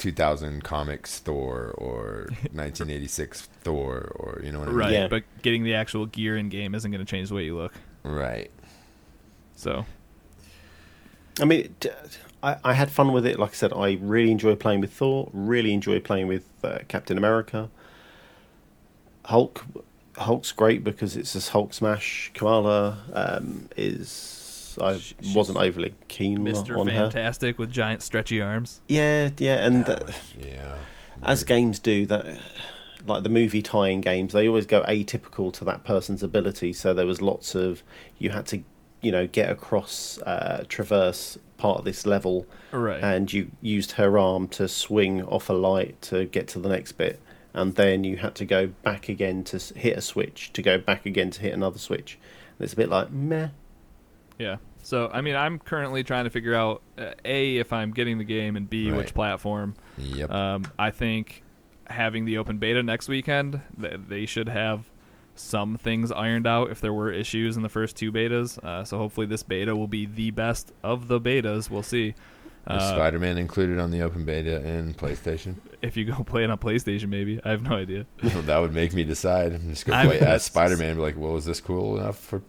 [0.00, 4.78] 2000 comics Thor or 1986 Thor or you know what I mean?
[4.78, 5.08] right Yeah.
[5.08, 7.72] but getting the actual gear in game isn't going to change the way you look
[8.02, 8.50] Right.
[9.56, 9.84] so
[11.40, 11.74] I mean,
[12.42, 13.38] I had fun with it.
[13.38, 15.30] Like I said, I really enjoy playing with Thor.
[15.32, 17.70] Really enjoy playing with uh, Captain America.
[19.26, 19.64] Hulk,
[20.16, 22.30] Hulk's great because it's this Hulk smash.
[22.34, 24.08] Kamala um, is
[24.78, 26.92] I Sh- wasn't overly keen mr on her.
[26.92, 27.12] Mr.
[27.12, 29.98] Fantastic with giant stretchy arms Yeah, yeah, and uh,
[30.38, 30.76] Yeah.
[31.22, 32.38] as games do that,
[33.06, 36.72] like the movie tie-in games, they always go atypical to that person's ability.
[36.72, 37.82] So there was lots of
[38.18, 38.62] you had to,
[39.00, 44.16] you know, get across, uh, traverse part of this level right and you used her
[44.18, 47.20] arm to swing off a light to get to the next bit
[47.52, 51.04] and then you had to go back again to hit a switch to go back
[51.04, 52.18] again to hit another switch
[52.58, 53.48] and it's a bit like meh
[54.40, 54.56] Yeah.
[54.82, 58.24] So I mean, I'm currently trying to figure out uh, a if I'm getting the
[58.24, 58.96] game and b Right.
[58.98, 59.74] which platform.
[59.98, 60.30] Yep.
[60.30, 61.42] Um, I think
[61.88, 64.84] having the open beta next weekend, th- they should have
[65.34, 68.58] some things ironed out if there were issues in the first two betas.
[68.64, 71.68] Uh, so hopefully this beta will be the best of the betas.
[71.70, 72.14] We'll see.
[72.66, 75.56] Uh, Spider-Man included on the open beta in PlayStation?
[75.82, 78.04] if you go play it on PlayStation, maybe I have no idea.
[78.22, 79.52] Well, that would make me decide.
[79.54, 80.96] I'm just go I'm- play as Spider-Man.
[80.96, 82.42] Be like, well, is this cool enough for,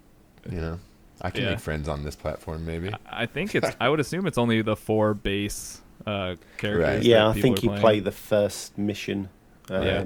[0.51, 0.79] you know,
[1.21, 1.49] I can Yeah.
[1.51, 2.91] make friends on this platform maybe.
[3.05, 3.69] I think it's.
[3.79, 6.95] I would assume it's only the four base uh, characters.
[6.97, 7.03] Right.
[7.03, 7.81] yeah i think you playing.
[7.81, 9.29] play the first mission
[9.69, 9.99] um, Yeah.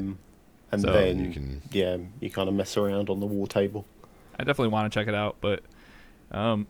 [0.73, 3.85] and So then you can yeah you kind of mess around on the war table
[4.37, 5.63] I definitely want to check it out, but
[6.31, 6.67] um,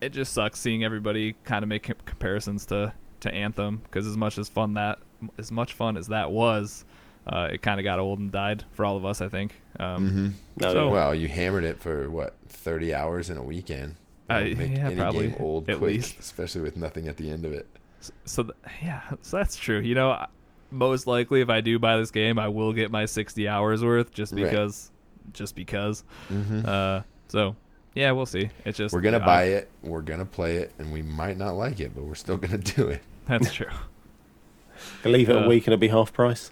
[0.00, 4.38] it just sucks seeing everybody kind of make comparisons to to Anthem because as much
[4.38, 4.98] as fun that
[5.36, 6.86] as much fun as that was,
[7.26, 9.20] uh, it kind of got old and died for all of us.
[9.20, 9.54] I think.
[9.80, 10.28] Um, hmm
[10.60, 13.96] no So- Well, you hammered it for what 30 hours in a weekend.
[14.30, 14.56] Uh, yeah,
[14.86, 16.18] any probably, game old at quick, least.
[16.18, 17.66] especially with nothing at the end of it.
[18.00, 19.80] s- So th- yeah, so that's true.
[19.80, 20.28] You know, I-
[20.70, 24.12] most likely if I do buy this game, I will get my sixty hours worth
[24.12, 24.44] just Right.
[24.44, 24.90] because,
[25.32, 26.04] just because.
[26.28, 27.54] hmm Uh, so
[27.94, 28.48] yeah, we'll see.
[28.64, 31.52] It's just we're gonna uh, buy it, we're gonna play it, and we might not
[31.54, 33.02] like it, but we're still gonna do it.
[33.26, 33.66] That's true.
[35.04, 36.50] leave it Uh, a week and it'll be half price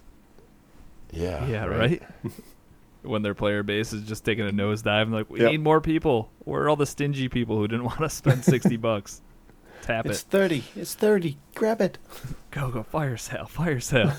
[1.13, 1.45] Yeah.
[1.47, 2.01] Yeah, right.
[3.03, 5.51] when their player base is just taking a nosedive and like, we Yep.
[5.51, 6.31] need more people.
[6.39, 9.21] Where are all the stingy people who didn't want to spend sixty bucks?
[9.81, 10.11] Tap it.
[10.11, 11.97] it's 30 it's 30 grab it
[12.51, 14.13] Go go fire sale, fire sale.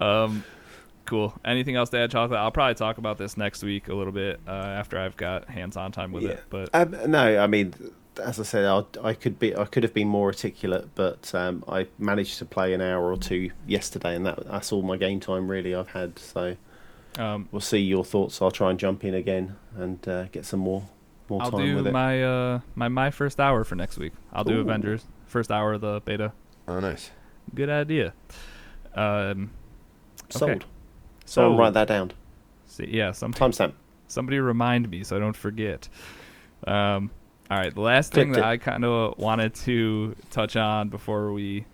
[0.00, 0.44] um,
[1.04, 1.34] cool.
[1.44, 2.38] Anything else to add, chocolate?
[2.38, 5.90] I'll probably talk about this next week a little bit uh, after I've got hands-on
[5.92, 6.30] time with Yeah.
[6.30, 6.44] it.
[6.50, 7.74] But Um, no, I mean
[8.20, 11.64] as I said, I, I could be I could have been more articulate, but um,
[11.68, 15.20] I managed to play an hour or two yesterday, and that that's all my game
[15.20, 16.18] time really I've had.
[16.18, 16.56] So
[17.18, 18.40] Um, we'll see your thoughts.
[18.42, 20.82] I'll try and jump in again and uh, get some more
[21.28, 21.92] more I'll time with it.
[21.92, 24.12] my uh my my first hour for next week.
[24.32, 26.32] I'll do Avengers first hour of the beta.
[26.66, 27.10] Oh, nice.
[27.54, 28.14] Good idea.
[28.94, 29.50] Um,
[30.30, 30.50] Sold.
[30.50, 30.60] okay.
[31.24, 32.12] So I'll So- write that down.
[32.66, 33.72] see, yeah, some Timestamp.
[34.06, 35.88] somebody remind me so I don't forget.
[36.66, 37.10] Um,
[37.50, 38.44] all right, the last thing that it.
[38.44, 41.64] I kind of wanted to touch on before we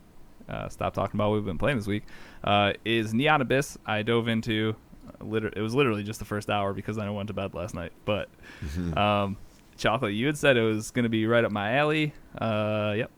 [0.49, 2.05] uh, stop talking about what we've been playing this week
[2.45, 3.79] uh, is Neon Abyss.
[3.87, 4.77] I dove into
[5.09, 7.55] uh, liter- it was literally just the first hour because then I went to bed
[7.55, 7.93] last night.
[8.05, 8.29] But
[8.97, 9.37] um,
[9.77, 12.13] chocolate, you had said it was going to be right up my alley.
[12.39, 13.11] Uh, yep.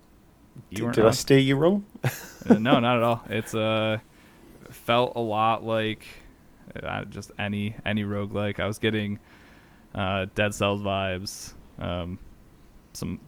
[0.71, 1.85] You Did, did I steer you wrong?
[2.49, 3.23] Uh, no, not at all.
[3.29, 3.99] It's uh
[4.71, 6.07] felt a lot like
[6.83, 8.59] uh, just any any roguelike.
[8.61, 9.19] I was getting
[9.95, 11.53] uh, Dead Cells vibes.
[11.79, 12.19] Um,
[12.97, 13.21] some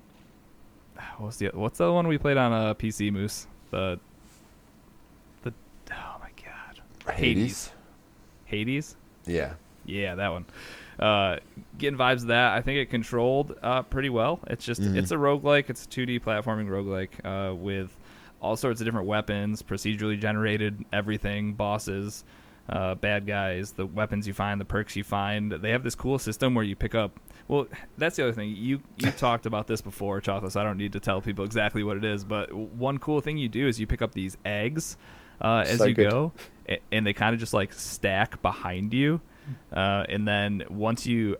[1.19, 3.47] what's the what's the one we played on a uh, PC Moose?
[3.71, 3.99] The
[5.43, 5.53] the
[5.93, 7.71] oh my god, Hades.
[8.47, 8.97] Hades.
[9.27, 9.55] Yeah.
[9.85, 10.45] Yeah, that one.
[10.99, 11.37] Uh,
[11.79, 12.53] getting vibes of that.
[12.55, 14.41] I think it controlled uh, pretty well.
[14.49, 14.97] It's just Mhm.
[14.97, 15.71] it's a roguelike.
[15.71, 17.95] It's a 2D platforming roguelike uh, with
[18.41, 22.25] all sorts of different weapons, procedurally generated everything, bosses,
[22.69, 25.51] uh, bad guys, the weapons you find, the perks you find.
[25.53, 27.19] They have this cool system where you pick up.
[27.49, 28.55] Well, that's the other thing.
[28.57, 30.53] You you talked about this before, Chocolate.
[30.53, 32.25] So I don't need to tell people exactly what it is.
[32.25, 34.97] But one cool thing you do is you pick up these eggs
[35.41, 36.11] uh, as So you good.
[36.11, 36.33] go,
[36.93, 39.21] and they kind of just like stack behind you.
[39.73, 41.39] Uh, and then once you,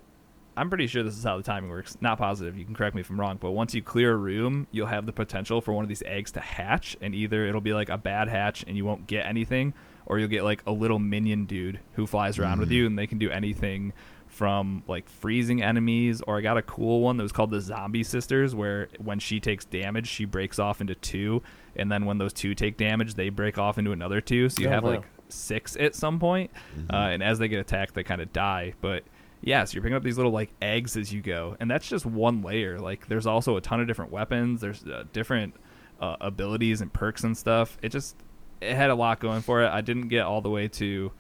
[0.57, 1.99] I'm pretty sure this is how the timing works.
[2.01, 2.57] Not positive.
[2.57, 3.37] You can correct me if I'm wrong.
[3.39, 6.33] But once you clear a room, you'll have the potential for one of these eggs
[6.33, 9.75] to hatch, and either it'll be like a bad hatch and you won't get anything,
[10.09, 13.07] or you'll get like a little minion dude who flies around with you, and they
[13.07, 13.93] can do anything
[14.27, 16.21] from like freezing enemies.
[16.27, 19.39] Or I got a cool one that was called the Zombie Sisters, where when she
[19.41, 21.43] takes damage, she breaks off into two,
[21.77, 24.49] and then when those two take damage, they break off into another two.
[24.49, 24.91] So you Oh, have wow.
[24.91, 26.51] like six at some point,
[26.93, 28.75] uh, and as they get attacked, they kind of die.
[28.81, 29.05] But
[29.41, 32.05] yeah, so you're picking up these little like eggs as you go, and that's just
[32.07, 32.79] one layer.
[32.81, 34.61] Like there's also a ton of different weapons.
[34.61, 35.55] There's uh, different
[36.01, 37.77] uh, abilities and perks and stuff.
[37.83, 38.17] It just
[38.61, 39.69] it had a lot going for it.
[39.69, 41.13] I didn't get all the way to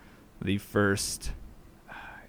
[0.42, 1.32] the first.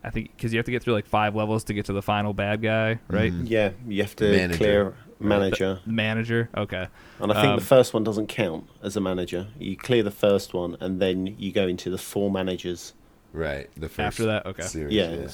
[0.04, 2.02] I think because you have to get through like five levels to get to the
[2.02, 3.34] final bad guy, right?
[3.34, 3.50] Mhm.
[3.50, 4.58] Yeah, you have to Manager.
[4.58, 5.80] clear manager.
[5.86, 6.50] The manager.
[6.56, 6.88] Okay.
[7.19, 9.48] And I think Um, the first one doesn't count as a manager.
[9.60, 12.93] You clear the first one, and then you go into the four managers.
[13.34, 13.69] Right.
[13.76, 14.63] The first After that, okay.
[14.63, 15.28] series, Yeah, yeah.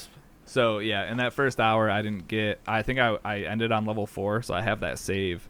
[0.44, 2.60] So yeah, in that first hour, I didn't get.
[2.66, 5.48] I think I I ended on level four, so I have that save,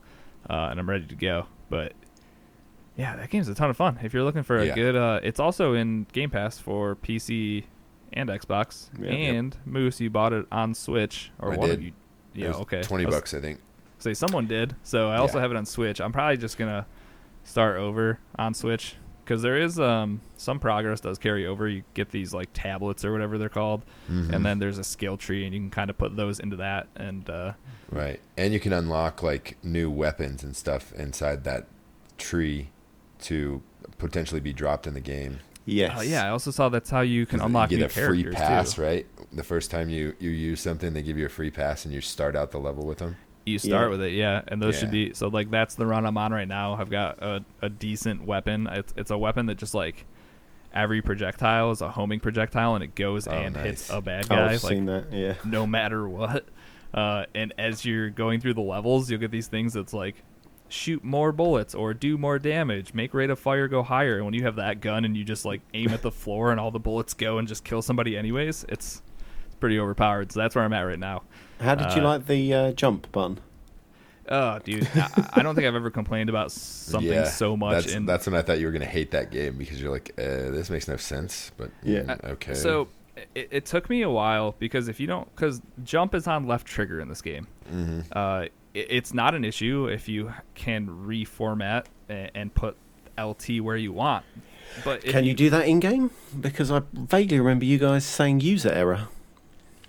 [0.51, 1.47] uh, and I'm ready to go.
[1.71, 1.95] But
[2.97, 3.99] yeah, that game's a ton of fun.
[4.03, 4.75] If you're looking for a Yeah.
[4.75, 7.65] good, uh, it's also in Game Pass for PC
[8.13, 8.89] and Xbox.
[8.99, 9.11] Yeah.
[9.11, 11.79] and Moose, you bought it on Switch or I one did.
[11.79, 11.93] of you.
[12.35, 12.83] Yeah, okay.
[12.83, 13.61] Twenty I was- bucks, I think.
[13.99, 14.75] Say someone did.
[14.83, 15.43] So I also Yeah.
[15.43, 16.01] have it on Switch.
[16.01, 16.87] I'm probably just gonna
[17.45, 21.67] start over on Switch because there is um some progress does carry over.
[21.69, 24.33] You get these like tablets or whatever they're called, Mhm.
[24.35, 26.89] and then there's a skill tree, and you can kind of put those into that.
[26.97, 27.53] And uh,
[27.91, 28.21] Right.
[28.37, 31.67] And you can unlock like new weapons and stuff inside that
[32.19, 32.69] tree
[33.23, 33.63] to
[33.99, 35.39] potentially be dropped in the game.
[35.65, 35.99] yes.
[35.99, 38.25] uh, yeah, I also saw that's how you can unlock you new get a free
[38.31, 38.83] pass, too.
[38.83, 39.07] right?
[39.33, 42.01] The first time you you use something, they give you a free pass and you
[42.01, 43.17] start out the level with them.
[43.45, 43.91] You start Yeah.
[43.91, 46.49] with it, yeah, and those should be so like that's the run I'm on right
[46.49, 46.75] now.
[46.75, 48.67] I've got a, a decent weapon.
[48.71, 50.05] It's it's a weapon that just like
[50.75, 54.35] every projectile is a homing projectile, and it goes Oh, and hits a bad Oh,
[54.37, 54.53] guy.
[54.53, 55.13] I've like seen that.
[55.13, 55.35] Yeah.
[55.45, 56.45] no matter what.
[56.95, 60.23] Uh, and as you're going through the levels, you'll get these things that's like
[60.69, 64.17] shoot more bullets or do more damage, make rate of fire go higher.
[64.17, 66.59] And when you have that gun and you just like aim at the floor and
[66.61, 69.03] all the bullets go and just kill somebody anyways, it's
[69.47, 70.33] it's pretty overpowered.
[70.33, 71.23] So that's where I'm at right now.
[71.61, 73.41] How did you Uh, like the uh, jump button?
[74.29, 77.85] Oh, dude, I, I don't think I've ever complained about something yeah, so much.
[77.85, 80.11] That's, in that's when I thought you were gonna hate that game because you're like,
[80.19, 81.53] uh, this makes no sense.
[81.57, 82.03] But Yeah.
[82.03, 82.55] mm, okay.
[82.55, 82.89] So
[83.35, 86.67] it, it took me a while because if you don't, because jump is on left
[86.67, 87.47] trigger in this game.
[87.69, 92.77] hmm Uh, it, it's not an issue if you can reformat and, and put
[93.19, 94.25] LT where you want.
[94.85, 96.11] But Can you do that in game?
[96.39, 99.09] Because I vaguely remember you guys saying user error.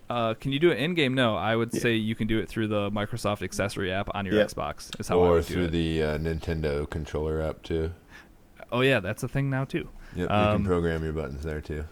[0.10, 1.14] Uh, can you do it in game?
[1.14, 1.82] No, I would Yeah.
[1.82, 4.44] say you can do it through the Microsoft accessory app on your Yeah.
[4.46, 4.98] Xbox.
[5.00, 5.72] Is how I or would do through it.
[5.72, 7.92] the uh, Nintendo controller app too.
[8.72, 9.90] oh yeah, that's a thing now too.
[10.16, 11.84] Yep, you Um, can program your buttons there too.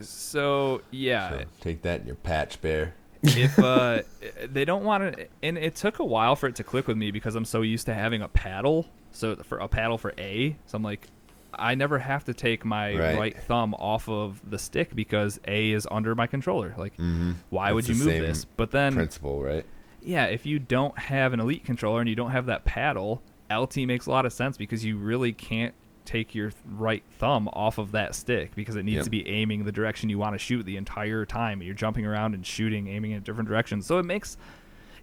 [0.00, 2.94] So yeah, So take that in your patch, bear.
[3.24, 4.02] If uh,
[4.46, 7.10] they don't want to, and it took a while for it to click with me
[7.10, 8.86] because I'm so used to having a paddle.
[9.12, 11.08] So for a paddle for A, so I'm like,
[11.56, 13.16] I never have to take my Right.
[13.18, 16.74] right, thumb off of the stick because A is under my controller.
[16.76, 17.32] Like, Mm-hmm.
[17.50, 18.44] why That's would you move this?
[18.44, 19.64] But then, Principle, right?
[20.02, 23.22] yeah, if you don't have an elite controller and you don't have that paddle,
[23.52, 27.78] LT makes a lot of sense because you really can't take your right thumb off
[27.78, 29.04] of that stick because it needs Yep.
[29.04, 31.62] to be aiming the direction you want to shoot the entire time.
[31.62, 33.86] You're jumping around and shooting, aiming in different directions.
[33.86, 34.36] So it makes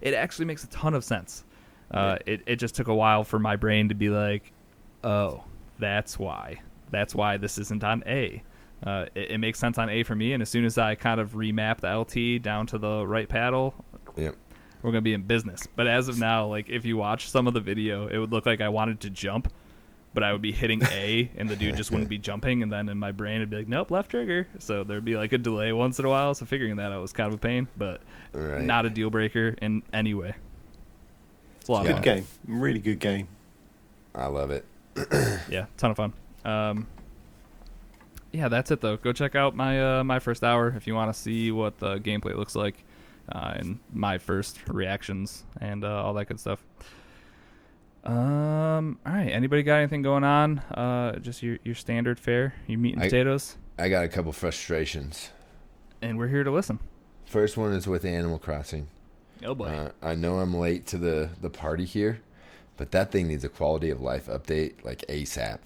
[0.00, 1.44] it actually makes a ton of sense.
[1.90, 4.52] Uh, it it just took a while for my brain to be like,
[5.04, 5.44] oh,
[5.78, 6.60] that's why.
[6.90, 8.42] That's why this isn't on A.
[8.84, 11.20] Uh, it, it makes sense on A for me, and as soon as I kind
[11.20, 13.74] of remap the LT down to the right paddle,
[14.16, 14.34] Yep.
[14.82, 15.66] we're gonna be in business.
[15.76, 18.44] But as of now, like if you watch some of the video, it would look
[18.46, 19.52] like I wanted to jump,
[20.14, 22.88] but I would be hitting A, and the dude just wouldn't be jumping, and then
[22.88, 24.46] in my brain it'd be like, nope, left trigger.
[24.58, 26.34] So there'd be like a delay once in a while.
[26.34, 28.00] So figuring that out was kind of a pain, but
[28.32, 28.62] Right.
[28.62, 30.34] not a deal breaker in any way.
[31.60, 31.90] It's a lot Yeah.
[31.92, 32.26] of Good game.
[32.46, 33.28] Really good game.
[34.14, 34.64] I love it.
[35.48, 36.12] Yeah, ton of fun.
[36.44, 36.86] Um,
[38.32, 38.96] yeah, that's it though.
[38.96, 41.98] Go check out my uh, my first hour if you want to see what the
[41.98, 42.82] gameplay looks like
[43.30, 46.64] uh, and my first reactions and uh, all that good stuff.
[48.04, 49.28] Um, all right.
[49.30, 50.58] Anybody got anything going on?
[50.58, 54.32] Uh, just your your standard fare, your meat and I- potatoes, I got a couple
[54.32, 55.30] frustrations.
[56.00, 56.80] and we're here to listen.
[57.26, 58.88] First one is with Animal Crossing.
[59.44, 59.66] Oh boy.
[59.66, 62.20] Uh, I know I'm late to the the party here,
[62.76, 65.58] but that thing needs a quality of life update like ASAP.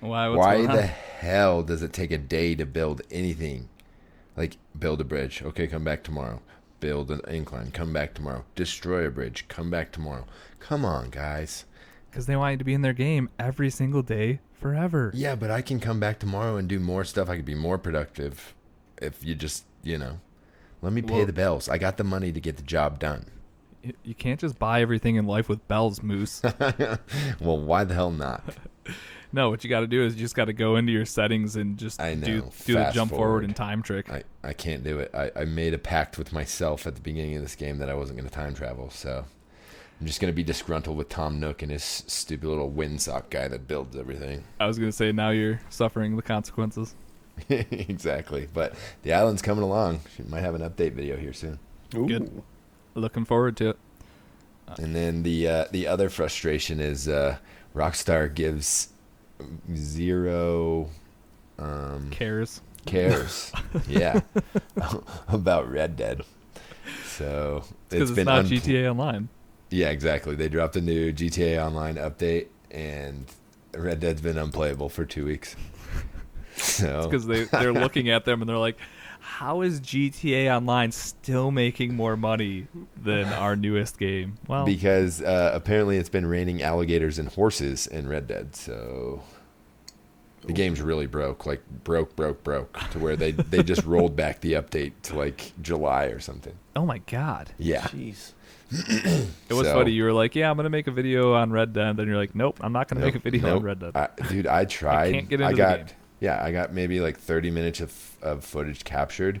[0.00, 0.28] Why?
[0.28, 3.68] Why the hell does it take a day to build anything?
[4.36, 6.40] Like build a bridge, okay, come back tomorrow.
[6.84, 8.44] Build an incline, come back tomorrow.
[8.54, 10.26] Destroy a bridge, come back tomorrow.
[10.60, 11.64] Come on, guys.
[12.10, 15.10] Because they want you to be in their game every single day forever.
[15.14, 17.30] Yeah, but I can come back tomorrow and do more stuff.
[17.30, 18.52] I could be more productive
[19.00, 20.20] if you just, you know,
[20.82, 21.70] let me pay Well- the bills.
[21.70, 23.28] I got the money to get the job done.
[24.02, 26.42] You can't just buy everything in life with bells, Moose.
[27.40, 28.44] well, why the hell not?
[29.34, 31.56] No, what you got to do is you just got to go into your settings
[31.56, 33.26] and just I know, do do the jump forward.
[33.26, 33.44] forward.
[33.44, 34.08] and time trick.
[34.08, 35.12] I, I can't do it.
[35.12, 37.94] I, I made a pact with myself at the beginning of this game that I
[37.94, 38.90] wasn't going to time travel.
[38.90, 39.24] So
[40.00, 43.48] I'm just going to be disgruntled with Tom Nook and his stupid little windsock guy
[43.48, 44.44] that builds everything.
[44.60, 46.94] I was gonna say now you're suffering the consequences.
[47.48, 48.48] exactly.
[48.54, 49.98] But the island's coming along.
[50.16, 51.58] She might have an update video here soon.
[51.96, 52.06] Ooh.
[52.06, 52.42] Good.
[52.94, 53.78] Looking forward to it.
[54.78, 57.38] And then the uh, the other frustration is uh,
[57.74, 58.90] Rockstar gives
[59.74, 60.88] zero
[61.58, 62.60] um, Cares.
[62.86, 63.52] cares.
[63.88, 64.20] yeah,
[65.28, 66.22] about Red Dead.
[67.06, 69.28] So Because it's, been not unpl- GTA Online.
[69.70, 70.34] Yeah, exactly.
[70.34, 73.26] They dropped a new GTA Online update, and
[73.76, 75.56] Red Dead's been unplayable for two weeks.
[76.56, 78.78] So Because they they're looking at them and they're like,
[79.38, 84.34] how is GTA Online still making more money than our newest game?
[84.46, 89.22] Well, because uh, apparently it's been raining alligators and horses in Red Dead, so
[90.46, 94.40] the game's really broke, like broke, broke, broke, to where they they just rolled back
[94.40, 96.54] the update to like July or something.
[96.76, 97.50] oh my god.
[97.58, 98.32] Yeah, Jeez.
[98.70, 99.92] It was So- funny.
[99.92, 101.96] You were like, yeah, I'm gonna make a video on Red Dead.
[101.96, 103.56] Then you're like, nope, I'm not gonna make a video nope.
[103.58, 103.96] on Red Dead.
[103.96, 105.12] I, dude, I tried.
[105.12, 105.96] can't get I into the got game.
[106.20, 107.90] yeah, I got maybe like 30 minutes of
[108.24, 109.40] of footage captured,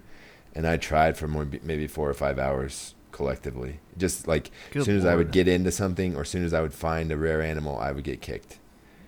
[0.54, 3.80] and I tried for more maybe four or five hours collectively.
[3.98, 6.52] Just like Good as soon as I would get into something, or as soon as
[6.54, 8.58] I would find a rare animal, I would get kicked.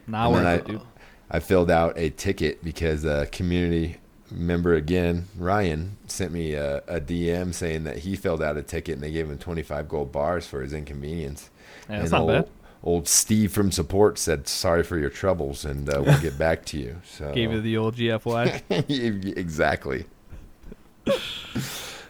[0.06, 0.80] Not And worth then it, I- dude.
[1.28, 3.96] I filled out a ticket because a community
[4.30, 8.94] member again, Ryan, sent me a, a DM saying that he filled out a ticket
[8.94, 11.50] and they gave him 25 gold bars for his inconvenience.
[11.90, 12.48] Yeah, that's and not old, bad.
[12.87, 16.78] Old Steve from support said, "Sorry for your troubles, and uh, we'll get back to
[16.78, 19.37] you." So Gave you the old GFY.
[19.37, 20.07] exactly.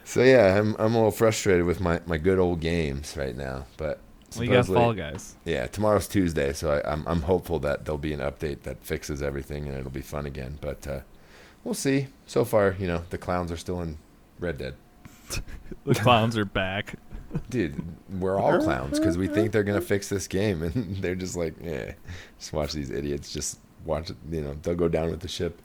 [0.04, 3.64] so yeah, I'm I'm a little frustrated with my, my good old games right now,
[3.76, 4.00] but
[4.38, 5.36] we got Fall Guys.
[5.44, 9.22] yeah, tomorrow's Tuesday, so I, I'm I'm hopeful that there'll be an update that fixes
[9.22, 10.58] everything and it'll be fun again.
[10.60, 11.00] But uh,
[11.64, 12.08] we'll see.
[12.26, 13.96] So far, you know, the clowns are still in
[14.38, 14.74] Red Dead.
[15.84, 16.94] The clowns are back.
[17.50, 17.82] Dude,
[18.20, 21.54] we're all clowns because we think they're gonna fix this game, and they're just like,
[21.62, 21.92] yeah,
[22.38, 23.32] just watch these idiots.
[23.32, 24.16] Just watch it.
[24.30, 25.60] You know, they'll go down with the ship.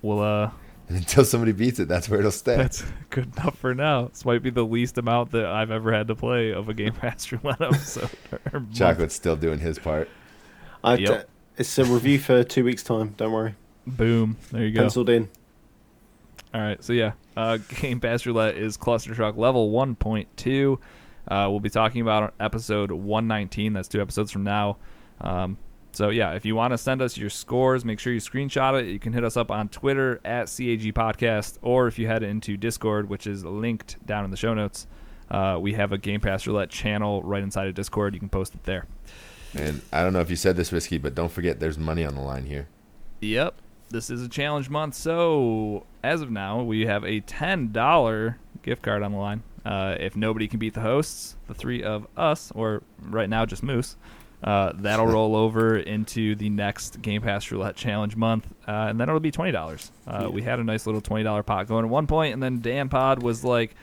[0.02, 0.50] we'll uh
[0.90, 2.58] and until somebody beats it, that's where it'll stay.
[2.58, 4.08] That's good enough for now.
[4.08, 6.94] This might be the least amount that I've ever had to play of a Game
[6.94, 8.10] Pass roulette episode.
[8.52, 8.76] or month.
[8.76, 10.10] Chocolate's still doing his part.
[10.84, 11.30] I, Yep.
[11.58, 13.14] It's a review for two weeks' time.
[13.18, 13.56] Don't worry.
[13.86, 14.38] Boom.
[14.52, 14.82] There you go.
[14.82, 15.30] Penciled in.
[16.54, 16.82] All right.
[16.84, 20.78] So yeah, uh, Game Pass roulette is Cluster Truck level 1.2.
[21.28, 23.74] Uh, we'll be talking about episode 119.
[23.74, 24.78] That's two episodes from now.
[25.22, 25.58] Um,
[25.92, 28.88] so yeah, if you want to send us your scores, make sure you screenshot it.
[28.88, 32.58] You can hit us up on Twitter at CAG Podcast, or if you head into
[32.58, 34.88] Discord, which is linked down in the show notes,
[35.32, 38.14] uh, we have a Game Pass roulette channel right inside of Discord.
[38.14, 38.86] You can post it there.
[39.56, 42.16] And I don't know if you said this, Whiskey, but don't forget there's money on
[42.16, 42.68] the line here.
[43.22, 43.56] Yep.
[43.90, 44.94] This is a challenge month.
[44.94, 49.42] So, as of now, we have a $10 gift card on the line.
[49.66, 53.64] Uh, if nobody can beat the hosts, the three of us, or right now just
[53.64, 53.98] Moose,
[54.44, 59.10] uh, that'll roll over into the next Game Pass Roulette Challenge month, uh, and then
[59.10, 59.92] it'll be $20.
[60.08, 62.88] Uh, We had a nice little $20 pot going at one point, and then Dan
[62.90, 63.76] Pod was like,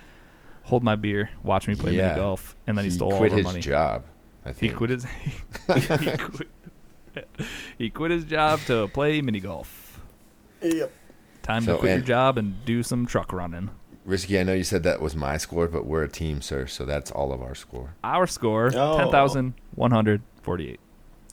[0.62, 2.08] hold my beer, watch me play Yeah.
[2.08, 3.60] mini golf, and then he, stole quit all our his money.
[3.60, 4.04] job.
[4.44, 5.04] I He quit his
[5.74, 6.48] he, quit,
[7.78, 10.00] he quit his job to play mini golf.
[10.62, 10.90] Yep.
[11.42, 13.70] Time So, to quit your job and do some truck running.
[14.04, 16.84] Risky, I know you said that was my score, but we're a team, sir, so
[16.84, 17.94] that's all of our score.
[18.04, 18.98] Our score Oh.
[18.98, 19.10] ten
[20.46, 20.80] thousand one hundred forty-eight.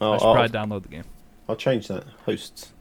[0.01, 1.03] Oh, I should I'll, probably download the game.
[1.47, 2.03] I'll change that.
[2.25, 2.73] Hosts.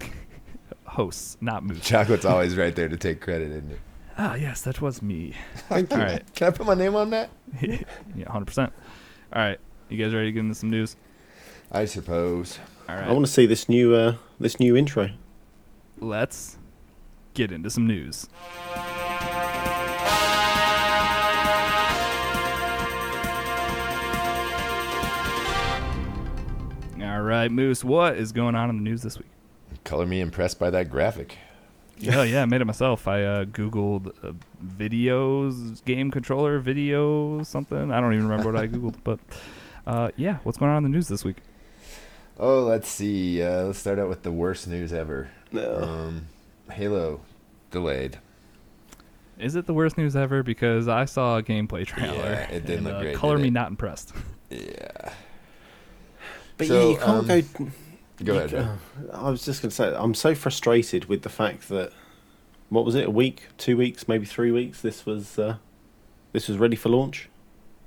[0.86, 1.80] Hosts, not moose.
[1.86, 3.80] Chocolate's always right there to take credit, isn't it?
[4.16, 5.34] Ah, yes, that was me.
[5.68, 5.96] Thank you.
[5.98, 7.30] All right, Can I put my name on that?
[7.60, 7.78] yeah,
[8.28, 8.72] hundred percent.
[9.32, 9.58] All right,
[9.88, 10.96] you guys ready to get into some news?
[11.72, 12.58] I suppose.
[12.88, 13.08] All right.
[13.08, 15.10] I want to see this new uh, this new intro.
[15.98, 16.58] let's
[17.34, 18.28] get into some news.
[27.14, 29.28] All right, Moose, what is going on in the news this week?
[29.84, 31.38] Color me impressed by that graphic.
[31.96, 33.06] Yeah, yeah, I made it myself.
[33.06, 34.32] I uh, googled uh,
[34.66, 37.92] videos, game controller video, something.
[37.92, 39.20] I don't even remember what I googled, but
[39.86, 41.36] uh, yeah, what's going on in the news this week?
[42.36, 43.40] Oh, let's see.
[43.40, 45.30] Uh, let's start out with the worst news ever.
[45.52, 45.82] No.
[45.84, 46.26] Um,
[46.72, 47.20] Halo
[47.70, 48.18] delayed.
[49.38, 50.42] Is it the worst news ever?
[50.42, 52.16] Because I saw a gameplay trailer.
[52.16, 53.52] Yeah, it didn't and, look uh, great, Color did me it?
[53.52, 54.12] not impressed.
[56.58, 56.58] Yeah.
[56.58, 57.72] But So, yeah, you can't um, go.
[58.24, 58.50] Go ahead.
[58.50, 58.78] ca- Joe.
[59.12, 61.92] I was just going to say, I'm so frustrated with the fact that
[62.68, 63.06] what was it?
[63.06, 64.80] A week, two weeks, maybe three weeks.
[64.80, 65.56] This was uh,
[66.32, 67.28] this was ready for launch.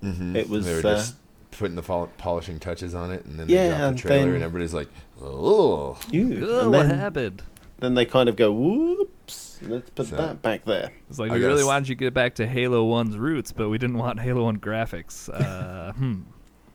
[0.03, 0.35] Mhm.
[0.35, 1.15] It was, They were uh, just
[1.51, 4.25] putting the pol- polishing touches on it, and then Yeah, they dropped and the trailer,
[4.25, 4.89] then- and everybody's like,
[5.21, 6.25] "Oh, Ew.
[6.47, 7.41] Ugh, and what then, happened?
[7.79, 11.35] then they kind of go, "Whoops, let's put So- that back there." It's like I
[11.35, 13.77] we gotta really s- wanted you to get back to Halo 1's roots, but we
[13.77, 15.29] didn't want Halo 1 graphics.
[15.29, 16.21] Uh, hmm.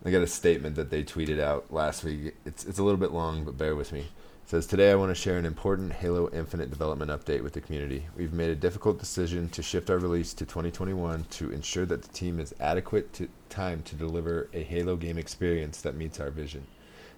[0.05, 2.35] I got a statement that they tweeted out last week.
[2.45, 4.01] It's it's a little bit long, but bear with me.
[4.01, 4.07] It
[4.47, 8.07] says today I want to share an important Halo Infinite development update with the community.
[8.17, 12.13] We've made a difficult decision to shift our release to 2021 to ensure that the
[12.13, 16.67] team has adequate to time to deliver a Halo game experience that meets our vision.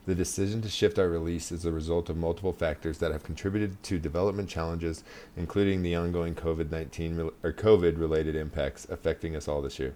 [0.05, 3.83] The decision to shift our release is the result of multiple factors that have contributed
[3.85, 5.03] to development challenges,
[5.39, 9.95] including the ongoing COVID-19 rel- or COVID-related impacts affecting us all this year.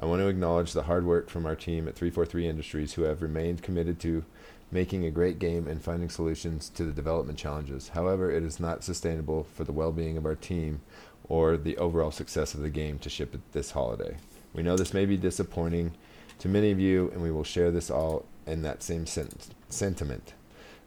[0.00, 3.22] I want to acknowledge the hard work from our team at 343 Industries who have
[3.22, 4.24] remained committed to
[4.70, 7.90] making a great game and finding solutions to the development challenges.
[7.90, 10.80] However, it is not sustainable for the well being of our team
[11.28, 14.16] or the overall success of the game to ship it this holiday.
[14.52, 15.92] We know this may be disappointing
[16.40, 19.30] to many of you, and we will share this all in that same sen-
[19.68, 20.34] sentiment.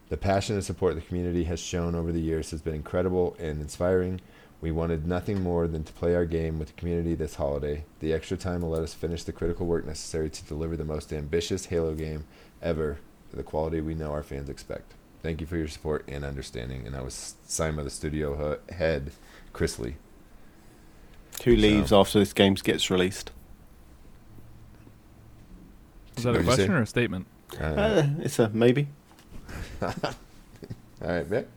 [0.09, 3.61] The passion and support the community has shown over the years has been incredible and
[3.61, 4.21] inspiring.
[4.59, 7.85] We wanted nothing more than to play our game with the community this holiday.
[7.99, 11.13] The extra time will let us finish the critical work necessary to deliver the most
[11.13, 12.25] ambitious Halo game
[12.61, 12.97] ever,
[13.31, 14.93] the quality we know our fans expect.
[15.21, 16.85] Thank you for your support and understanding.
[16.87, 19.11] And that was signed by the studio head,
[19.53, 19.95] Chris Lee.
[21.45, 23.31] Who leaves So- after this game gets released?
[26.15, 27.27] Is that a What'd question or a statement?
[27.59, 28.87] Uh, Uh, it's a maybe.
[29.81, 29.91] All
[30.99, 31.47] right, Vic.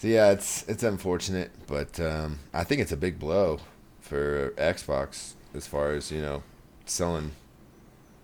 [0.00, 3.58] So yeah, it's it's unfortunate, but um, I think it's a big blow
[4.00, 6.42] for Xbox as far as you know
[6.86, 7.32] selling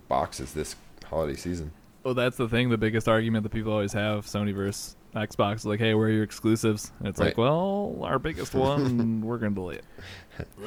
[0.07, 0.75] boxes this
[1.05, 1.71] holiday season.
[2.03, 2.71] Well, that's the thing.
[2.71, 5.65] The biggest argument that people always have: Sony versus Xbox.
[5.65, 6.91] Like, hey, where are your exclusives?
[6.97, 9.85] And it's like, well, our biggest one, we're gonna delay it.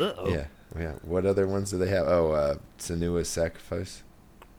[0.01, 0.29] Uh-oh.
[0.29, 0.47] Yeah,
[0.79, 0.93] yeah.
[1.03, 2.07] What other ones do they have?
[2.07, 4.05] Oh, uh, Senua's Sacrifice.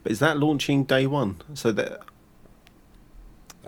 [0.02, 1.40] But is that launching day one?
[1.54, 2.00] So that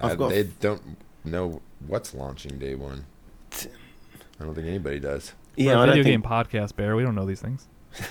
[0.02, 3.06] I've Uh, got- they don't know what's launching day one.
[3.52, 5.32] I don't think anybody does.
[5.56, 6.96] yeah, We're a I video don't game think podcast, Bear.
[6.96, 7.66] We don't know these things.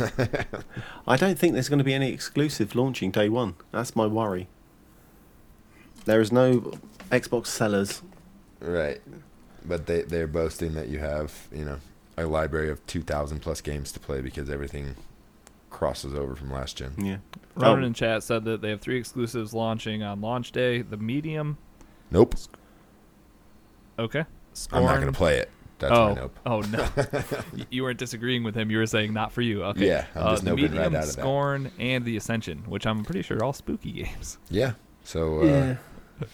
[1.08, 3.56] I don't think there's going to be any exclusive launching day one.
[3.72, 4.48] That's my worry.
[6.06, 6.74] There is no
[7.12, 8.02] Xbox sellers.
[8.60, 9.02] Right.
[9.66, 11.80] But they they're boasting that you have, you know,
[12.18, 14.96] a library of 2000 plus games to play because everything
[15.70, 16.94] crosses over from last gen.
[16.98, 17.18] Yeah.
[17.56, 17.88] Ronan Oh.
[17.88, 20.82] in chat said that they have three exclusives launching on launch day.
[20.82, 21.58] The Medium.
[22.12, 22.36] Nope.
[24.00, 24.26] Okay.
[24.72, 25.50] I'm not going to play it.
[25.80, 26.40] That's oh, my nope.
[26.46, 26.88] oh no!
[27.70, 28.72] You weren't disagreeing with him.
[28.72, 29.64] You were saying not for you.
[29.66, 29.88] Okay.
[29.88, 31.08] Yeah, I'm just uh, the noping right Medium, out of that.
[31.08, 34.38] Scorn, and the Ascension, which I'm pretty sure are all spooky games.
[34.50, 34.74] Yeah.
[35.04, 35.76] So uh, yeah.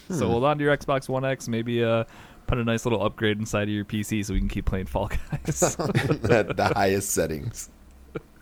[0.10, 0.32] So Hmm.
[0.32, 1.48] hold on to your Xbox One X.
[1.48, 2.04] Maybe uh,
[2.46, 5.08] put a nice little upgrade inside of your PC so we can keep playing Fall
[5.08, 5.64] Guys.
[5.80, 7.70] at the highest settings.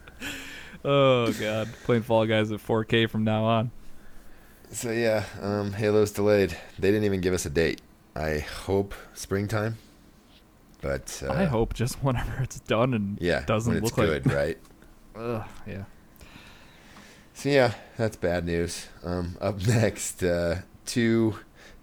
[0.86, 3.72] oh god, playing Fall Guys at 4K from now on.
[4.72, 6.58] So yeah, um, Halo's delayed.
[6.80, 7.82] They didn't even give us a date.
[8.18, 9.78] I hope springtime.
[10.82, 14.26] But uh, I hope just whenever it's done and Yeah, doesn't when it's look good,
[14.26, 14.36] like.
[14.36, 14.58] right?
[15.16, 15.84] Ugh, yeah.
[17.34, 18.88] So yeah, that's bad news.
[19.04, 21.36] Um, up next, uh, two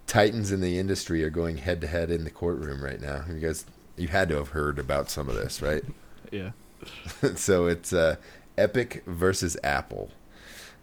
[0.07, 3.23] titans in the industry are going head to head in the courtroom right now.
[3.29, 3.65] You guys,
[3.95, 5.83] you had to have heard about some of this, right?
[6.31, 6.51] Yeah.
[7.35, 8.17] so it's uh,
[8.57, 10.11] Epic versus Apple.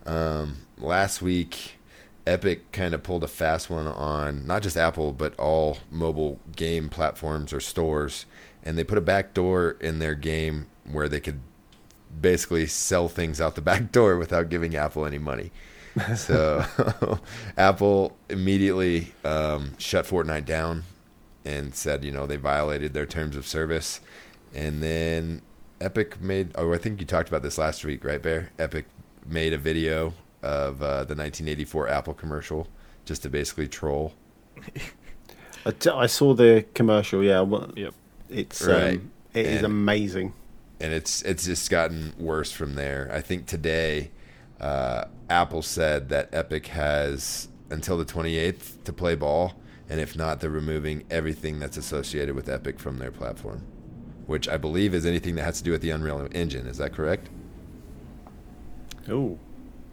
[0.06, 1.78] Um, last week,
[2.26, 6.88] Epic kind of pulled a fast one on not just Apple but all mobile game
[6.88, 8.26] platforms or stores,
[8.62, 11.40] and they put a back door in their game where they could
[12.20, 15.50] basically sell things out the back door without giving Apple any money.
[16.16, 16.64] so
[17.58, 20.84] Apple immediately um, shut Fortnite down
[21.44, 24.00] and said, you know, they violated their terms of service.
[24.54, 25.42] And then
[25.80, 28.50] Epic made, oh, I think you talked about this last week, right, Bear?
[28.58, 28.86] Epic
[29.26, 32.68] made a video of uh, the 1984 Apple commercial
[33.04, 34.12] just to basically troll.
[35.66, 37.22] I, t- I saw the commercial.
[37.22, 37.40] Yeah.
[37.42, 37.94] well, Yep.
[38.28, 38.98] It's Right.
[38.98, 40.32] um, it is And- amazing.
[40.80, 43.08] and it's it's just gotten worse from there.
[43.12, 44.10] I think today,
[44.60, 49.54] uh, Apple said that Epic has until the 28th to play ball,
[49.88, 53.62] and if not, they're removing everything that's associated with Epic from their platform,
[54.26, 56.66] which I believe is anything that has to do with the Unreal Engine.
[56.66, 57.28] Is that correct?
[59.08, 59.38] Oh,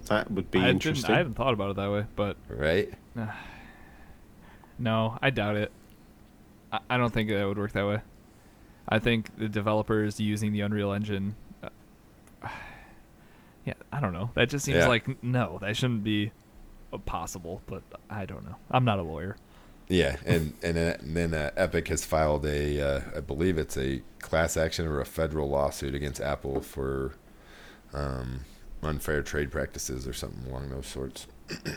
[0.10, 1.14] that would be I, interesting.
[1.14, 2.94] I hadn't thought about it that way, but Right?
[4.80, 5.72] no, I doubt it.
[6.72, 8.02] I, I don't think that would work that way.
[8.88, 11.36] I think the developers using the Unreal Engine.
[11.64, 11.70] Uh,
[13.66, 14.32] yeah, I don't know.
[14.36, 14.88] That just seems Yeah.
[14.88, 16.32] like no, that shouldn't be
[16.92, 17.62] uh, possible.
[17.68, 18.56] But I don't know.
[18.72, 19.38] I'm not a lawyer.
[19.88, 23.76] Yeah, and and, uh, and then uh, Epic has filed a, uh, I believe it's
[23.78, 27.16] a class action or a federal lawsuit against Apple for
[27.94, 28.42] um,
[28.82, 31.28] unfair trade practices or something along those sorts.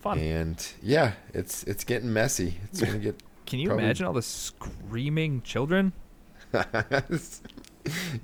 [0.00, 0.18] Fun.
[0.18, 2.58] And yeah, it's it's getting messy.
[2.64, 3.20] It's gonna get.
[3.46, 5.92] Can you probably- imagine all the screaming children?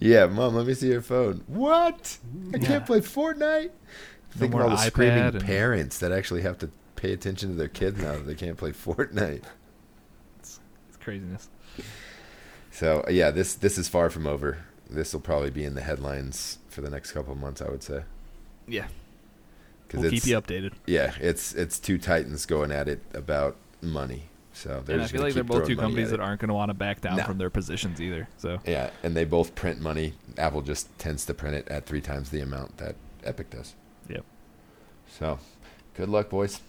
[0.01, 1.43] yeah, mom, let me see your phone.
[1.47, 2.19] What?
[2.53, 2.67] I Yeah.
[2.67, 3.71] can't play Fortnite.
[4.31, 7.55] Think of all the iPad screaming and- parents that actually have to pay attention to
[7.55, 9.45] their kids now that they can't play Fortnite.
[10.39, 10.61] It's
[11.01, 11.49] craziness.
[12.71, 14.59] So yeah, this this is far from over.
[14.91, 17.83] This will probably be in the headlines for the next couple of months, I would
[17.83, 18.03] say.
[18.69, 18.87] Yeah,
[19.89, 20.73] 'Cause we'll it's, keep you updated.
[20.87, 24.25] Yeah, it's it's two titans going at it about money.
[24.53, 26.69] So they're And I feel like they're both two companies that aren't going to want
[26.71, 27.25] to back down No.
[27.25, 28.29] from their positions either.
[28.39, 30.13] So Yeah, and they both print money.
[30.39, 33.75] Apple just tends to print it at three times the amount that Epic does.
[34.09, 34.25] Yep.
[35.19, 35.41] So,
[35.95, 36.61] good luck, boys.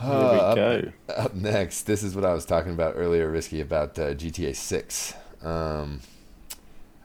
[0.00, 0.92] Here we Uh, up- go.
[1.08, 5.14] Up next, this is what I was talking about earlier, Risky, about uh, GTA 6.
[5.42, 6.00] Um,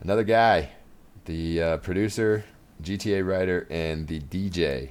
[0.00, 0.70] another guy,
[1.24, 2.44] the uh, producer,
[2.82, 4.90] GTA writer, and the DJ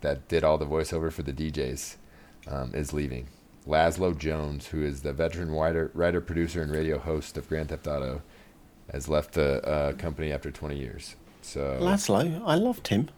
[0.00, 1.96] that did all the voiceover for the DJs
[2.48, 3.28] um, is leaving.
[3.66, 7.86] Lazlow Jones, who is the veteran writer, writer, producer, and radio host of Grand Theft
[7.86, 8.22] Auto,
[8.92, 11.16] has left the uh, company after 20 years.
[11.40, 13.10] So Laszlo, I loved him.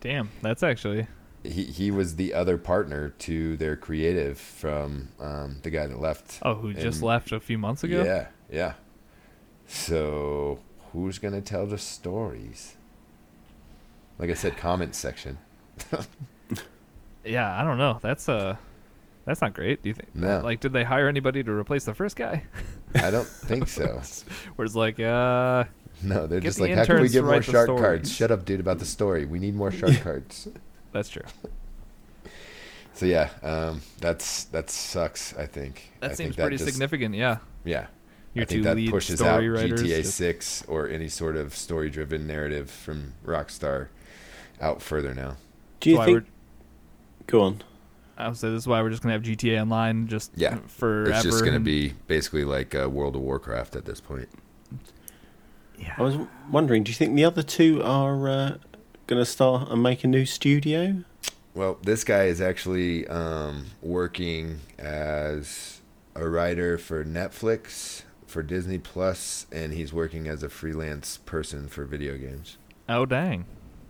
[0.00, 1.06] damn, that's actually
[1.44, 6.38] he he was the other partner to their creative from um, the guy that left.
[6.42, 8.02] oh, who just left a few months ago.
[8.02, 8.74] Yeah, yeah.
[9.68, 10.58] So
[10.92, 12.74] who's gonna tell the stories?
[14.18, 15.38] Like I said, comment section.
[17.24, 17.98] Yeah, I don't know.
[18.02, 18.56] That's uh
[19.26, 19.82] That's not great.
[19.82, 20.14] Do you think?
[20.14, 20.40] No.
[20.40, 22.44] Like, did they hire anybody to replace the first guy?
[22.94, 24.00] I don't think so.
[24.56, 25.64] Where it's like, uh,
[26.02, 28.10] No, they're just the like, how can we get more shark story." cards?
[28.10, 29.26] Shut up, dude, about the story.
[29.26, 30.48] We need more shark cards.
[30.92, 31.22] that's true.
[32.94, 35.36] So yeah, um, that's that sucks.
[35.36, 37.14] I think I That think seems pretty just- significant.
[37.14, 37.38] Yeah.
[37.64, 37.86] Yeah,
[38.34, 39.82] Your I think two that lead pushes out writers.
[39.82, 43.88] GTA Six or any sort of story-driven narrative from Rockstar
[44.60, 45.36] out further now.
[45.80, 46.26] Do you That's why think?
[47.26, 47.62] Go on.
[48.16, 50.58] I would say this is why we're just gonna have GTA Online just Yeah.
[50.66, 51.10] forever.
[51.10, 54.28] It's just going to be basically like uh, World of Warcraft at this point.
[55.78, 55.94] Yeah.
[55.96, 56.16] I was
[56.50, 56.82] wondering.
[56.82, 58.56] Do you think the other two are uh,
[59.06, 61.04] going to start and make a new studio?
[61.54, 65.80] Well, this guy is actually um, working as
[66.16, 71.84] a writer for Netflix, for Disney Plus, and he's working as a freelance person for
[71.84, 72.56] video games.
[72.88, 73.44] Oh dang.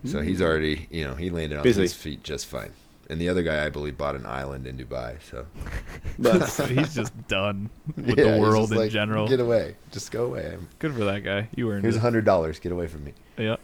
[0.05, 1.81] So he's already, you know, he landed on Busy.
[1.81, 2.71] his feet just fine.
[3.09, 5.17] And the other guy, I believe, bought an island in Dubai.
[5.29, 5.45] So
[6.19, 9.27] But So he's just done with Yeah, the he's world just in like, general.
[9.27, 10.45] Get away, just go away.
[10.51, 11.49] I'm- Good for that guy.
[11.55, 12.59] You earned Here's a hundred dollars.
[12.59, 13.13] Get away from me.
[13.37, 13.57] Yeah.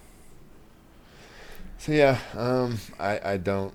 [1.77, 3.73] So yeah, um, I I don't.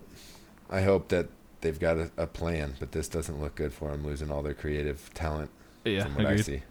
[0.68, 1.28] I hope that
[1.60, 4.54] they've got a, a plan, but this doesn't look good for them losing all their
[4.54, 5.50] creative talent.
[5.84, 6.04] Yeah.
[6.04, 6.62] from what I see.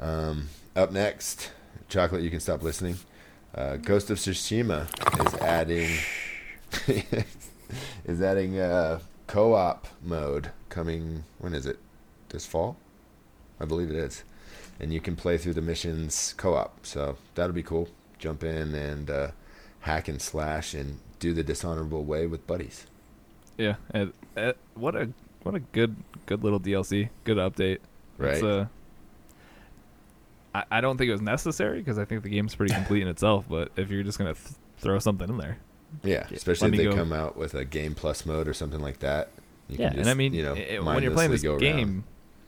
[0.00, 1.50] Um, up next,
[1.88, 2.22] chocolate.
[2.22, 2.96] You can stop listening.
[3.54, 4.88] Uh, Ghost of Tsushima
[5.26, 5.90] is adding
[8.04, 11.24] is adding uh, co-op mode coming.
[11.38, 11.78] When is it?
[12.30, 12.76] This fall,
[13.60, 14.24] I believe it is.
[14.80, 17.88] And you can play through the missions co-op, so that'll be cool.
[18.18, 19.28] Jump in and uh,
[19.80, 22.86] hack and slash and do the dishonorable way with buddies.
[23.56, 23.76] Yeah.
[23.90, 25.10] And, uh, what a
[25.44, 25.94] what a good
[26.26, 27.10] good little DLC.
[27.22, 27.78] Good update.
[28.18, 28.34] Right.
[28.34, 28.66] It's, uh,
[30.54, 33.08] I, I don't think it was necessary because I think the game's pretty complete in
[33.08, 33.46] itself.
[33.48, 35.58] But if you're just gonna th- throw something in there,
[36.02, 38.80] Yeah, Yeah, especially if they go- come out with a game plus mode or something
[38.80, 39.30] like that.
[39.68, 39.90] You yeah.
[39.90, 42.04] can and I mean, you know, i- when you're playing mindlessly this game, around.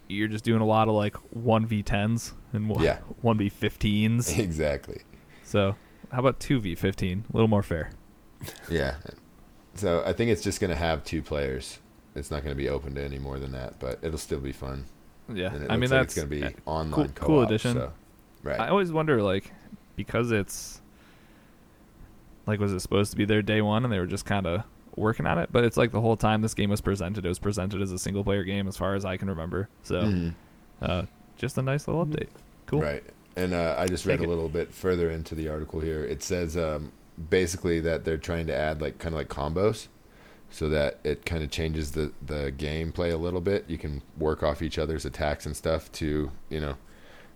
[0.09, 2.99] you're just doing a lot of like one v tens and one Yeah.
[3.23, 4.39] one v fifteens.
[4.39, 5.01] exactly.
[5.45, 5.75] so
[6.13, 7.25] how about two v fifteen?
[7.33, 7.91] A little more fair.
[8.71, 8.97] Yeah.
[9.75, 11.79] So I think it's just going to have two players.
[12.15, 14.53] It's not going to be open to any more than that, but it'll still be
[14.53, 14.87] fun.
[15.33, 15.53] Yeah.
[15.55, 17.27] And it I mean like that's going to be uh, online cool- co-op.
[17.27, 17.74] cool addition.
[17.74, 17.93] So,
[18.43, 18.61] right.
[18.61, 19.53] I always wonder, like,
[19.97, 20.81] because it's
[22.47, 24.62] like, was it supposed to be their day one, and they were just kind of
[24.95, 25.49] working on it?
[25.53, 27.99] But it's like the whole time this game was presented, it was presented as a
[27.99, 29.68] single player game, as far as I can remember.
[29.83, 30.35] So, Mhm.
[30.81, 31.03] uh,
[31.37, 32.29] just a nice little update.
[32.66, 32.83] Cool.
[32.83, 33.03] Right.
[33.37, 34.35] And uh, I just read Take a it.
[34.35, 36.03] little bit further into the article here.
[36.05, 36.93] It says um,
[37.31, 39.89] basically that they're trying to add like kind of like combos,
[40.57, 43.67] so that it kind of changes the the gameplay a little bit.
[43.69, 46.77] You can work off each other's attacks and stuff to you know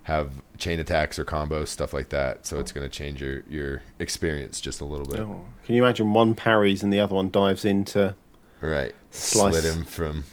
[0.04, 2.46] have chain attacks or combos stuff like that.
[2.46, 5.20] So it's going to change your your experience just a little bit.
[5.20, 8.14] Oh, can you imagine one parries and the other one dives into?
[8.62, 8.94] Right.
[9.10, 9.52] Slice.
[9.52, 10.24] Slit him from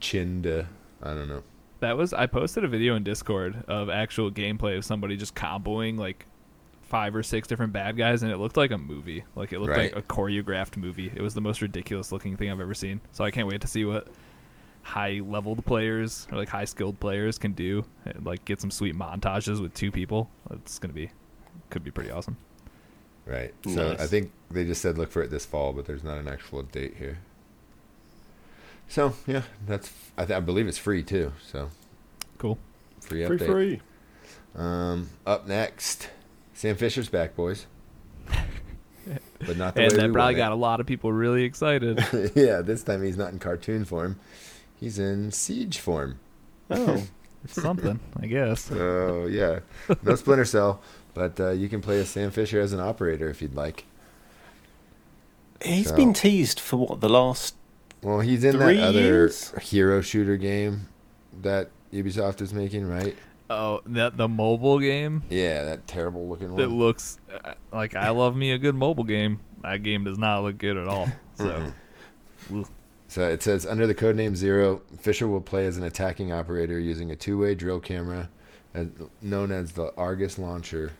[0.00, 0.66] chin to
[1.00, 1.44] I don't know.
[1.78, 5.96] That was I posted a video in Discord of actual gameplay of somebody just comboing
[5.96, 6.26] like
[6.88, 9.24] five or six different bad guys, and it looked like a movie.
[9.34, 9.94] Like it looked Right.
[9.94, 11.12] like a choreographed movie.
[11.14, 13.00] It was the most ridiculous looking thing I've ever seen.
[13.12, 14.08] So I can't wait to see what
[14.82, 17.84] high leveled players or like high skilled players can do.
[18.06, 20.30] And, like get some sweet montages with two people.
[20.50, 21.10] It's gonna be
[21.70, 22.36] could be pretty awesome.
[23.26, 23.52] Right.
[23.66, 24.00] So Nice.
[24.00, 26.62] I think they just said look for it this fall, but there's not an actual
[26.62, 27.18] date here.
[28.88, 31.32] So yeah, that's I, th- I believe it's free too.
[31.46, 31.68] So
[32.38, 32.58] Cool.
[33.00, 33.46] free Free, update.
[33.46, 33.80] free.
[34.54, 36.08] Um, up next,
[36.58, 37.66] Sam Fisher's back, boys.
[39.46, 41.44] But not the And way that we probably want got a lot of people really
[41.44, 42.04] excited.
[42.34, 44.18] yeah, this time he's not in cartoon form.
[44.78, 46.18] He's in siege form.
[46.68, 47.04] Oh,
[47.44, 48.62] it's something, I guess.
[48.62, 49.60] So yeah,
[50.02, 50.82] no Splinter Cell,
[51.14, 53.84] but uh, you can play as Sam Fisher as an operator if you'd like.
[55.62, 57.54] he's So- been teased for what the last.
[58.02, 59.52] Well, he's in Three that other years?
[59.62, 60.88] hero shooter game
[61.42, 63.16] that Ubisoft is making, right?
[63.50, 66.66] Oh, that the mobile game Yeah, that terrible looking one.
[66.66, 69.40] looks uh, like I love me a good mobile game.
[69.62, 71.08] That game does not look good at all.
[71.36, 71.72] So
[73.08, 77.10] So it says under the codename Zero, Fisher will play as an attacking operator using
[77.10, 78.28] a two-way drill camera,
[78.74, 78.88] as,
[79.22, 80.92] known as the Argus launcher,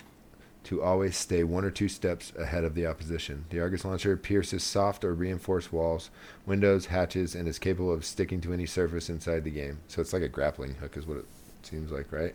[0.64, 3.44] to always stay one or two steps ahead of the opposition.
[3.50, 6.10] The Argus launcher pierces soft or reinforced walls,
[6.46, 9.80] windows, hatches, and is capable of sticking to any surface inside the game.
[9.86, 11.26] So it's like a grappling hook, is what it
[11.68, 12.34] seems like, right?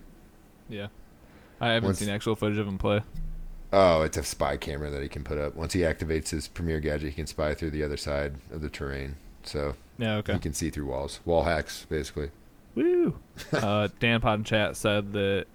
[0.69, 0.87] yeah,
[1.59, 3.01] I haven't Once- seen actual footage of him play.
[3.75, 5.55] Oh, it's a spy camera that he can put up.
[5.55, 8.69] Once he activates his premier gadget, he can spy through the other side of the
[8.69, 9.15] terrain.
[9.43, 10.33] So Yeah, okay.
[10.33, 11.19] he can see through walls.
[11.25, 12.29] Wall hacks, basically.
[12.75, 13.15] Woo.
[13.51, 15.45] uh, Dan Pod in chat said that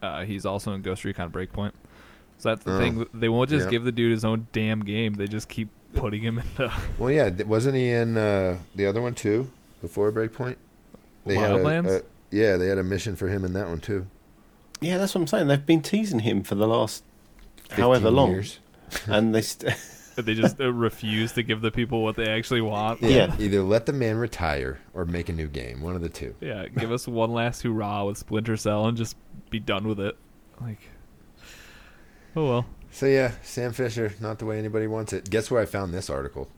[0.00, 1.72] uh, he's also in Ghost Recon Breakpoint.
[2.38, 3.06] So that's the Oh, thing.
[3.12, 3.70] They won't just yeah.
[3.70, 5.12] give the dude his own damn game.
[5.12, 9.14] They just keep putting him into Well, yeah, wasn't he in uh, the other one
[9.14, 9.50] too
[9.82, 10.56] before Breakpoint?
[11.26, 12.02] had a, Wildlands?
[12.32, 14.06] A- yeah, they had a mission for him in that one too.
[14.80, 15.48] Yeah, that's what I'm saying.
[15.48, 17.04] They've been teasing him for the last
[17.70, 18.58] however long, years.
[19.06, 19.74] and they st-
[20.16, 23.02] they just uh, refuse to give the people what they actually want.
[23.02, 23.34] Yeah.
[23.38, 25.82] Either let the man retire or make a new game.
[25.82, 26.34] One of the two.
[26.40, 29.16] Yeah, give us one last hurrah with Splinter Cell and just
[29.50, 30.16] be done with it.
[30.60, 30.80] Like,
[32.36, 32.66] oh well.
[32.90, 35.30] So yeah, Sam Fisher, not the way anybody wants it.
[35.30, 36.48] Guess where I found this article?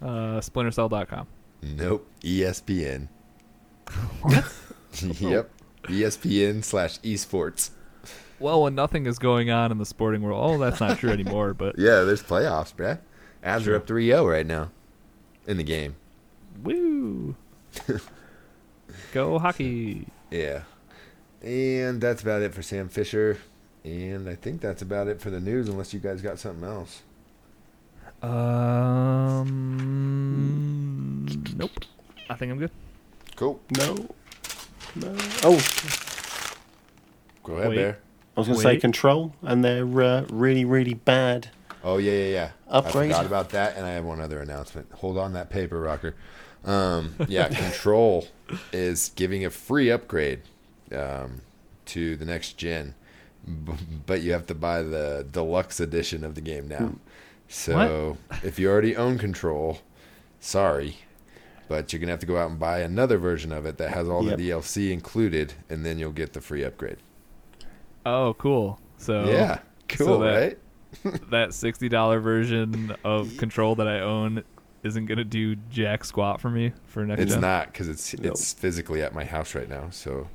[0.00, 1.26] Uh, SplinterCell.com.
[1.62, 2.08] Nope.
[2.22, 3.08] ESPN.
[5.20, 5.50] yep.
[5.88, 7.70] E ESPN slash esports.
[8.38, 11.54] Well, when nothing is going on in the sporting world, oh, that's not true anymore.
[11.54, 12.98] But Yeah, there's playoffs, bruh.
[13.44, 13.74] Avs Sure.
[13.74, 14.70] are up 3 0 right now
[15.46, 15.96] in the game.
[16.62, 17.34] woo,
[19.12, 20.06] go hockey.
[20.30, 20.62] Yeah.
[21.42, 23.38] And that's about it for Sam Fisher.
[23.84, 27.02] And I think that's about it for the news, unless you guys got something else.
[29.52, 31.26] Um,
[31.56, 31.70] nope.
[32.30, 32.70] I think I'm good.
[33.34, 33.60] Cool.
[33.76, 34.08] no,
[34.94, 35.14] no.
[35.42, 35.60] Oh,
[37.44, 37.76] Go ahead, Wait.
[37.76, 37.98] Bear.
[38.36, 38.80] I was going to say Wait.
[38.80, 41.50] Control, and they're uh, really, really bad.
[41.84, 42.50] Oh yeah, yeah, yeah.
[42.68, 43.10] Upgrade.
[43.10, 44.90] I forgot about that, and I have one other announcement.
[44.92, 46.14] Hold on that paper, Rocker.
[46.64, 48.28] Um, yeah, Control
[48.72, 50.40] is giving a free upgrade
[50.94, 51.40] um,
[51.86, 52.94] to the next gen,
[53.46, 53.72] b-
[54.06, 56.92] but you have to buy the deluxe edition of the game now.
[57.48, 59.80] So if you already own Control,
[60.40, 60.98] sorry,
[61.72, 64.06] but you're gonna have to go out and buy another version of it that has
[64.08, 64.36] all Yep.
[64.36, 66.98] the DLC included, and then you'll get the free upgrade.
[68.04, 68.78] Oh, cool.
[68.98, 70.58] So yeah, cool, that- right?
[71.30, 74.42] that sixty dollar version of Control that I own
[74.82, 77.22] isn't gonna do jack squat for me for next.
[77.22, 77.40] It's gen?
[77.40, 78.30] not because it's No.
[78.30, 79.88] it's physically at my house right now.
[79.90, 80.28] So,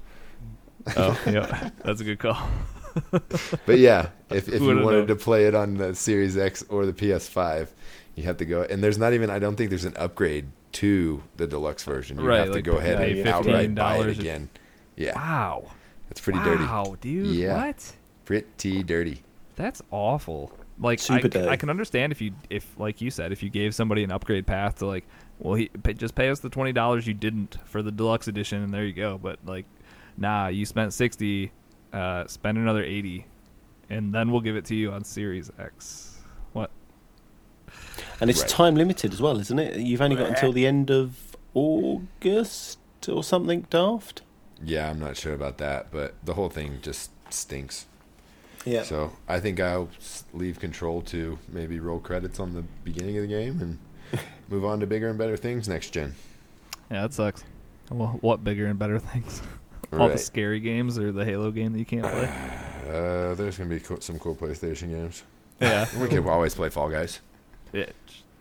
[0.96, 2.50] Oh, yeah, that's a good call.
[3.12, 5.08] but yeah, if if you wanted known?
[5.08, 7.68] to play it on the Series X or the PS5,
[8.18, 8.64] you have to go.
[8.64, 9.30] And there's not even.
[9.30, 12.20] I don't think there's an upgrade to the deluxe version.
[12.20, 14.50] You Right, have to like go ahead pay and outright buy it $15 again.
[14.98, 15.72] Yeah, Wow.
[16.12, 16.64] it's pretty dirty.
[16.66, 17.28] Wow, dude.
[17.28, 17.68] Yeah.
[17.68, 17.94] What?
[18.26, 19.24] Pretty dirty.
[19.56, 20.52] That's awful.
[20.80, 21.48] Like Super I, c- dirty.
[21.48, 24.46] I can understand if you if like you said if you gave somebody an upgrade
[24.46, 25.06] path to like
[25.40, 28.62] well he pay, just pay us the twenty dollars you didn't for the deluxe edition
[28.62, 29.18] and there you go.
[29.18, 29.66] But like
[30.18, 31.52] nah, you spent sixty,
[31.94, 33.26] uh, spend another eighty,
[33.90, 36.17] and then we'll give it to you on Series X.
[38.18, 38.22] What?
[38.22, 38.50] And it's Right.
[38.50, 39.78] time limited as well, isn't it?
[39.78, 44.22] You've only got until the end of August or something daft.
[44.64, 47.86] Yeah, I'm not sure about that, but the whole thing just stinks.
[48.66, 48.84] Yeah.
[48.84, 49.90] So I think I'll
[50.34, 54.80] leave control to maybe roll credits on the beginning of the game and move on
[54.80, 56.16] to bigger and better things next gen.
[56.92, 57.44] Yeah, that sucks.
[57.92, 59.42] Well, what bigger and better things?
[59.94, 62.30] All the scary games or the Halo game that you can't play.
[62.88, 65.24] Uh, there's gonna be co- some cool PlayStation games.
[65.60, 67.20] yeah, We can always play Fall Guys.
[67.74, 67.90] Yeah,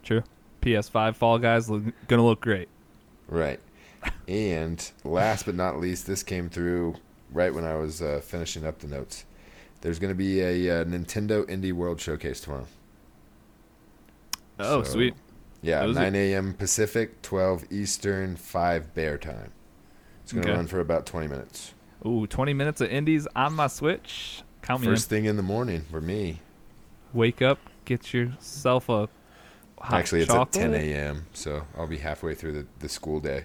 [0.03, 0.23] true.
[0.63, 2.69] PS5 Fall Guys look, gonna look great.
[3.29, 3.61] Right.
[4.29, 6.97] And last but not least, this came through
[7.33, 9.25] right when I was uh, finishing up the notes.
[9.81, 12.67] There's going to be a uh, Nintendo Indie World Showcase tomorrow.
[14.59, 15.15] Oh, So, sweet.
[15.63, 15.89] Yeah, it?
[15.89, 16.55] 9 a.m.
[16.55, 19.53] Pacific, 12 Eastern, 5 Bear time.
[20.23, 20.57] It's going to Okay.
[20.57, 21.75] run for about 20 minutes.
[22.05, 24.43] Ooh, 20 minutes of indies on my Switch.
[24.63, 26.41] Count me First thing in the morning for me.
[27.13, 29.09] Wake up, get yourself a
[29.87, 30.65] hot Actually, it's chocolate.
[30.65, 33.45] at 10 a.m., so I'll be halfway through the, the school day.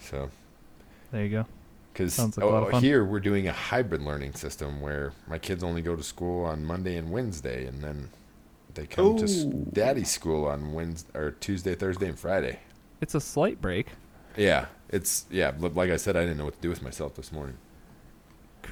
[0.00, 0.30] So,
[1.10, 1.46] There you go.
[1.92, 2.82] because like a oh, lot of fun.
[2.82, 6.64] here we're doing a hybrid learning system where my kids only go to school on
[6.64, 8.10] Monday and Wednesday, and then
[8.74, 12.58] they come to s- daddy's school on Wednesday or Tuesday, Thursday, and Friday.
[13.00, 13.88] It's a slight break.
[14.36, 15.52] Yeah, it's yeah.
[15.58, 17.56] li- Like I said, I didn't know what to do with myself this morning.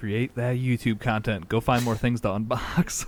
[0.01, 1.47] Create that YouTube content.
[1.51, 3.05] Go find more things to unbox.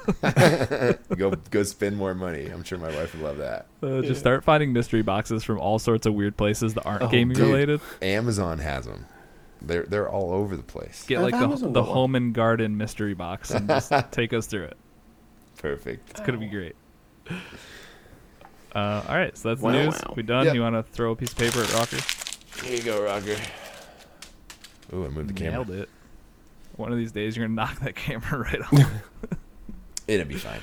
[1.17, 2.45] go go spend more money.
[2.49, 3.67] I'm sure my wife would love that.
[3.83, 7.09] Uh, just start finding mystery boxes from all sorts of weird places that aren't Oh,
[7.09, 7.47] gaming dude.
[7.47, 7.81] related.
[8.03, 9.07] Amazon has them.
[9.63, 11.07] They're they're all over the place.
[11.07, 14.77] Get like the, the home and garden mystery box and just take us through it.
[15.57, 16.11] Perfect.
[16.11, 16.77] It's gonna be great.
[18.75, 19.95] Uh, all right, so that's the news.
[19.95, 20.13] wow.
[20.15, 20.45] We done?
[20.45, 20.55] Yep.
[20.57, 21.97] You want to throw a piece of paper at Rocker?
[22.67, 23.37] Here you go, Rocker.
[24.93, 25.53] Ooh, I moved the camera.
[25.65, 25.89] Nailed it.
[26.77, 28.93] One of these days, you're gonna knock that camera right off.
[30.09, 30.61] It'll be fine.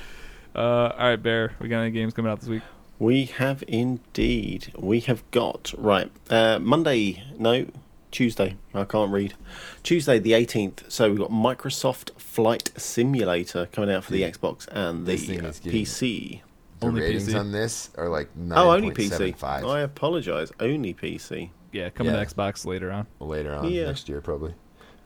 [0.54, 0.60] uh,
[0.98, 1.52] all right, Bear.
[1.60, 2.62] We got any games coming out this week?
[2.98, 4.72] We have indeed.
[4.78, 7.22] We have got right uh, Monday.
[7.38, 7.66] No,
[8.10, 8.56] Tuesday.
[8.74, 9.34] I can't read.
[9.82, 10.84] Tuesday the eighteenth.
[10.90, 15.44] So we've got Microsoft Flight Simulator coming out for the Xbox and the this thing
[15.44, 16.40] is getting- PC.
[16.80, 17.38] The Only ratings PC?
[17.40, 19.42] on this are like Oh, only PC.
[19.44, 20.50] I apologise.
[20.60, 21.50] Only PC.
[21.72, 22.24] Yeah, coming Yeah.
[22.24, 23.06] to Xbox later on.
[23.20, 23.86] later on Yeah.
[23.86, 24.54] next year probably.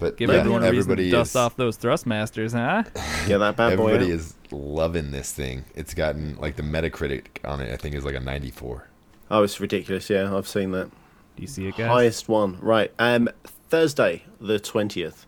[0.04, 2.82] But Give yeah, everyone a reason to everybody dust is off those Thrustmasters, huh?
[3.26, 3.88] yeah, that bad boy.
[3.88, 4.18] everybody out.
[4.18, 5.64] is loving this thing.
[5.74, 7.72] It's gotten like the Metacritic on it.
[7.72, 8.86] I think is like a 94.
[9.30, 10.10] Oh, it's ridiculous.
[10.10, 10.90] Yeah, I've seen that.
[10.90, 11.88] Do you see it, guys?
[11.88, 12.58] Highest one.
[12.60, 12.92] Right.
[12.98, 13.30] Um,
[13.70, 15.24] Thursday, the 20th,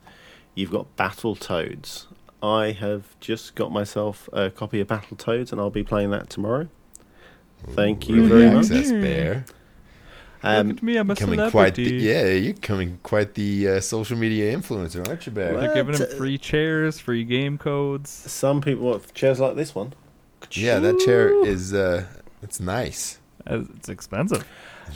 [0.55, 2.09] you've got Battle Toads.
[2.43, 6.29] I have just got myself a copy of Battle Toads, and I'll be playing that
[6.29, 6.69] tomorrow.
[7.69, 8.71] Thank you Early very much.
[8.71, 9.47] access bear.
[10.47, 11.51] Um, Look at me, I'm a Coming celebrity.
[11.53, 15.57] quite the, yeah, you're coming quite the uh, social media influencer, aren't you, bear?
[15.59, 16.11] They're giving What?
[16.11, 18.11] him free chairs, free game codes.
[18.11, 19.93] some people want chairs like this one.
[20.53, 22.05] Yeah, that chair is uh,
[22.43, 23.19] it's nice.
[23.47, 24.47] Uh, It's expensive.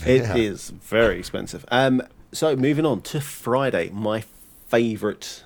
[0.07, 0.37] It Yeah.
[0.37, 1.65] is very expensive.
[1.71, 4.23] Um, so moving on to Friday, my
[4.69, 5.43] favourite,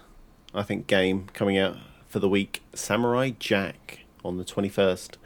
[0.54, 1.76] I think, game coming out
[2.08, 5.16] for the week, Samurai Jack on the twenty first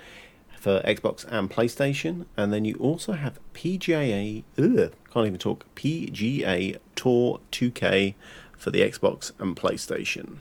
[0.59, 4.43] for Xbox and PlayStation, and then you also have PGA.
[4.59, 5.65] Ugh, can't even talk.
[5.75, 8.15] PGA Tour 2K
[8.57, 10.37] for the Xbox and PlayStation.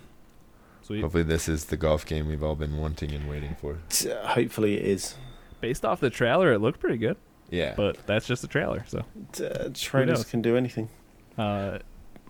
[0.81, 1.01] Sweet.
[1.01, 3.77] Hopefully, this is the golf game we've all been wanting and waiting for.
[3.89, 5.15] T- Hopefully, it is.
[5.61, 7.17] Based off the trailer, it looked pretty good,
[7.49, 8.85] Yeah, but that's just a trailer.
[8.87, 9.03] So,
[9.43, 10.89] uh, trailers can do anything.
[11.37, 11.79] uh,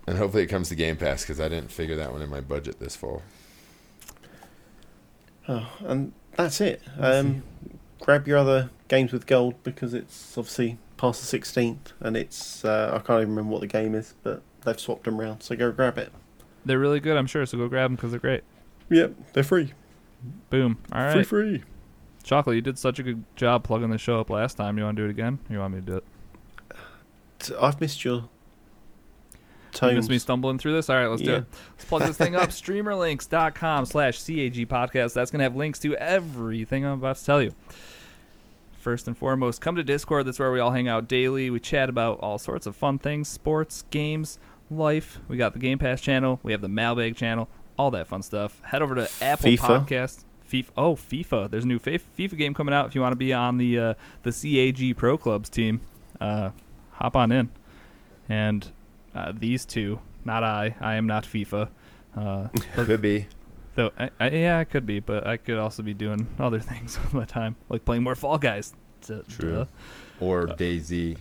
[0.07, 2.39] and hopefully it comes to Game Pass because I didn't figure that one in my
[2.39, 3.21] budget this fall.
[5.49, 6.81] Oh, and that's it.
[6.97, 7.43] Um,
[8.01, 12.91] grab your other games with gold because it's obviously past the 16th and it's uh,
[12.93, 15.71] I can't even remember what the game is, but they've swapped them around, so go
[15.71, 16.11] grab it.
[16.65, 17.45] they're really good, I'm sure.
[17.45, 18.43] So go grab them because they're great.
[18.89, 19.73] Yep, they're free.
[20.49, 20.77] Boom.
[20.91, 21.63] All Free, free.
[22.23, 24.77] Chocolate, you did such a good job plugging the show up last time.
[24.77, 25.39] You want to do it again?
[25.49, 26.03] Or you want me to do it?
[27.61, 28.27] I've missed your
[29.77, 29.95] You tones.
[29.95, 30.89] missed me stumbling through this.
[30.89, 31.45] All right, let's do it.
[31.71, 32.49] Let's plug this thing up.
[32.49, 35.13] Streamerlinks.com slash CAG podcast.
[35.13, 37.53] That's going to have links to everything I'm about to tell you.
[38.79, 40.25] First and foremost, come to Discord.
[40.25, 41.49] That's where we all hang out daily.
[41.49, 44.39] We chat about all sorts of fun things sports, games,
[44.71, 45.19] life.
[45.27, 46.39] We got the Game Pass channel.
[46.43, 47.49] We have the Mailbag channel.
[47.77, 48.61] All that fun stuff.
[48.63, 49.85] Head over to Apple FIFA.
[49.85, 50.23] Podcast.
[50.49, 50.69] FIFA.
[50.77, 51.49] Oh, FIFA.
[51.51, 52.87] There's a new FIFA FIFA game coming out.
[52.87, 55.81] If you want to be on the uh, the CAG Pro Clubs team,
[56.21, 56.51] uh,
[56.91, 57.49] hop on in.
[58.29, 58.71] And
[59.17, 60.75] uh, these two, not I.
[60.79, 61.69] I am not FIFA.
[62.15, 63.27] Uh, Could be.
[63.75, 66.97] though, I, I, yeah, I could be, but I could also be doing other things
[67.01, 68.73] with my time, like playing more Fall Guys.
[69.05, 69.51] Duh, True.
[69.55, 69.65] duh.
[70.19, 71.17] Or Daisy.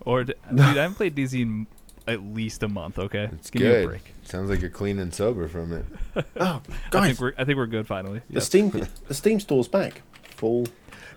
[0.00, 1.66] Or, dude, I haven't played DZ in
[2.06, 2.98] at least a month.
[3.00, 3.88] Okay, It's give me a good.
[3.88, 4.14] break.
[4.22, 5.84] Sounds like you're clean and sober from it.
[6.36, 8.20] Oh, I guys, think we're I think we're good finally.
[8.30, 8.70] the Steam
[9.08, 10.02] the Steam store's back.
[10.36, 10.66] Full.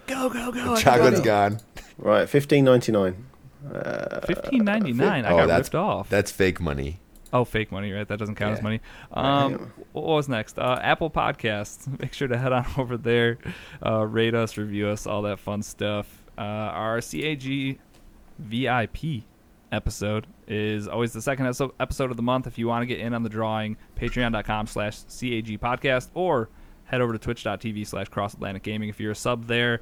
[0.08, 0.74] Go go go!
[0.76, 1.60] The Chocolate's gone.
[2.00, 3.26] Right, fifteen ninety nine.
[3.66, 5.26] Uh, Fifteen ninety nine.
[5.26, 6.10] I Oh, got that's- ripped off.
[6.10, 7.00] That's fake money.
[7.32, 8.08] Oh, fake money, right?
[8.08, 8.82] That doesn't count as money.
[9.16, 9.44] Right.
[9.44, 10.58] Um, what was next?
[10.58, 11.88] Uh, Apple Podcasts.
[12.00, 13.38] Make sure to head on over there,
[13.86, 16.24] uh, rate us, review us, all that fun stuff.
[16.38, 17.78] Uh, our CAG
[18.40, 19.24] VIP
[19.72, 21.46] episode is always the second
[21.80, 22.48] episode of the month.
[22.48, 26.50] If you want to get in on the drawing, patreon.com slash CAG podcast or
[26.86, 28.90] head over to twitch.tv slash cross Atlantic Gaming.
[28.90, 29.82] If you're a sub there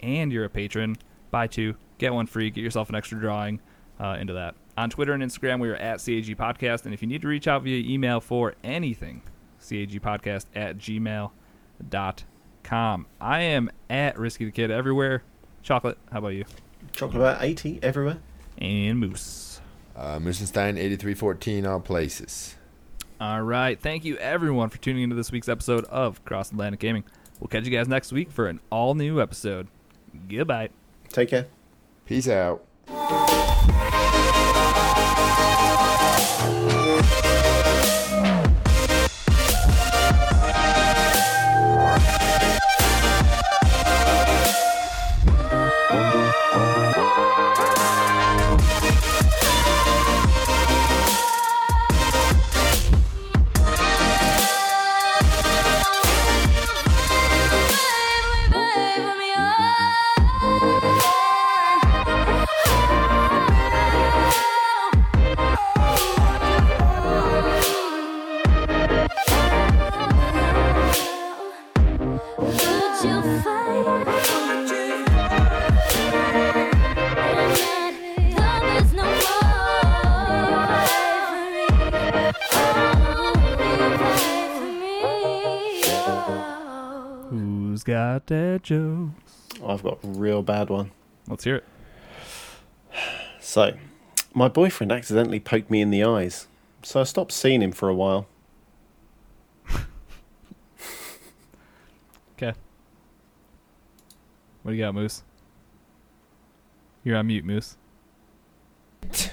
[0.00, 0.96] and you're a patron,
[1.32, 3.60] buy two, get one free, get yourself an extra drawing
[4.00, 4.54] uh, into that.
[4.76, 6.84] On Twitter and Instagram, we are at CAG Podcast.
[6.84, 9.22] And if you need to reach out via email for anything,
[9.60, 11.30] CAG Podcast at gmail.com.
[13.20, 15.22] I am at Risky the Kid everywhere.
[15.62, 16.44] Chocolate, how about you?
[16.92, 18.18] chocolate about eighty everywhere.
[18.58, 19.60] And Moose.
[19.96, 22.56] Uh, Moosenstein 8314 all places.
[23.20, 23.80] All right.
[23.80, 27.04] Thank you, everyone, for tuning into this week's episode of Cross Atlantic Gaming.
[27.40, 29.68] We'll catch you guys next week for an all new episode.
[30.28, 30.70] Goodbye.
[31.10, 31.46] Take care.
[32.06, 32.62] Peace out.
[88.26, 89.48] Got that jokes?
[89.62, 90.90] Oh, I've got a real bad one.
[91.28, 91.64] Let's hear it.
[93.40, 93.74] So,
[94.34, 96.46] my boyfriend accidentally poked me in the eyes,
[96.82, 98.26] so I stopped seeing him for a while.
[102.36, 102.52] Okay.
[104.62, 105.22] What do you got, Moose?
[107.04, 107.76] You're on mute, Moose.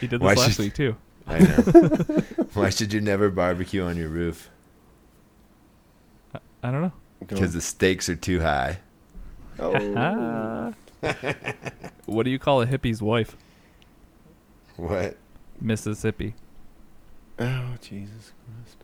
[0.00, 0.96] He did this Why last she- week too.
[1.26, 1.56] I know.
[2.54, 4.48] Why should you never barbecue on your roof?
[6.62, 6.92] I don't know.
[7.26, 8.78] Because the stakes are too high.
[9.58, 10.72] Oh.
[12.06, 13.36] What do you call a hippie's wife?
[14.76, 15.16] What?
[15.60, 16.34] Mississippi.
[17.38, 18.76] oh, Jesus Christ.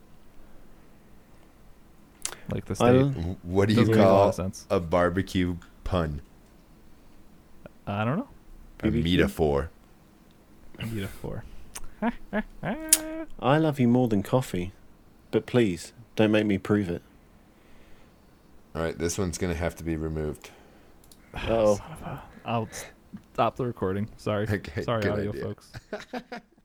[2.51, 3.37] Like the I state.
[3.43, 4.65] What do you Doesn't make a call sense.
[4.69, 6.21] a barbecue pun?
[7.85, 8.29] I don't know.
[8.83, 9.69] A metaphor.
[10.79, 11.43] A four.
[13.41, 14.71] I love you more than coffee,
[15.31, 17.01] but please don't make me prove it.
[18.75, 20.51] All right, this one's gonna have to be removed.
[21.47, 21.79] Oh,
[22.45, 22.67] I'll
[23.33, 24.07] stop the recording.
[24.17, 24.47] Sorry.
[24.51, 25.43] Okay, Sorry, audio idea.
[25.43, 25.71] folks.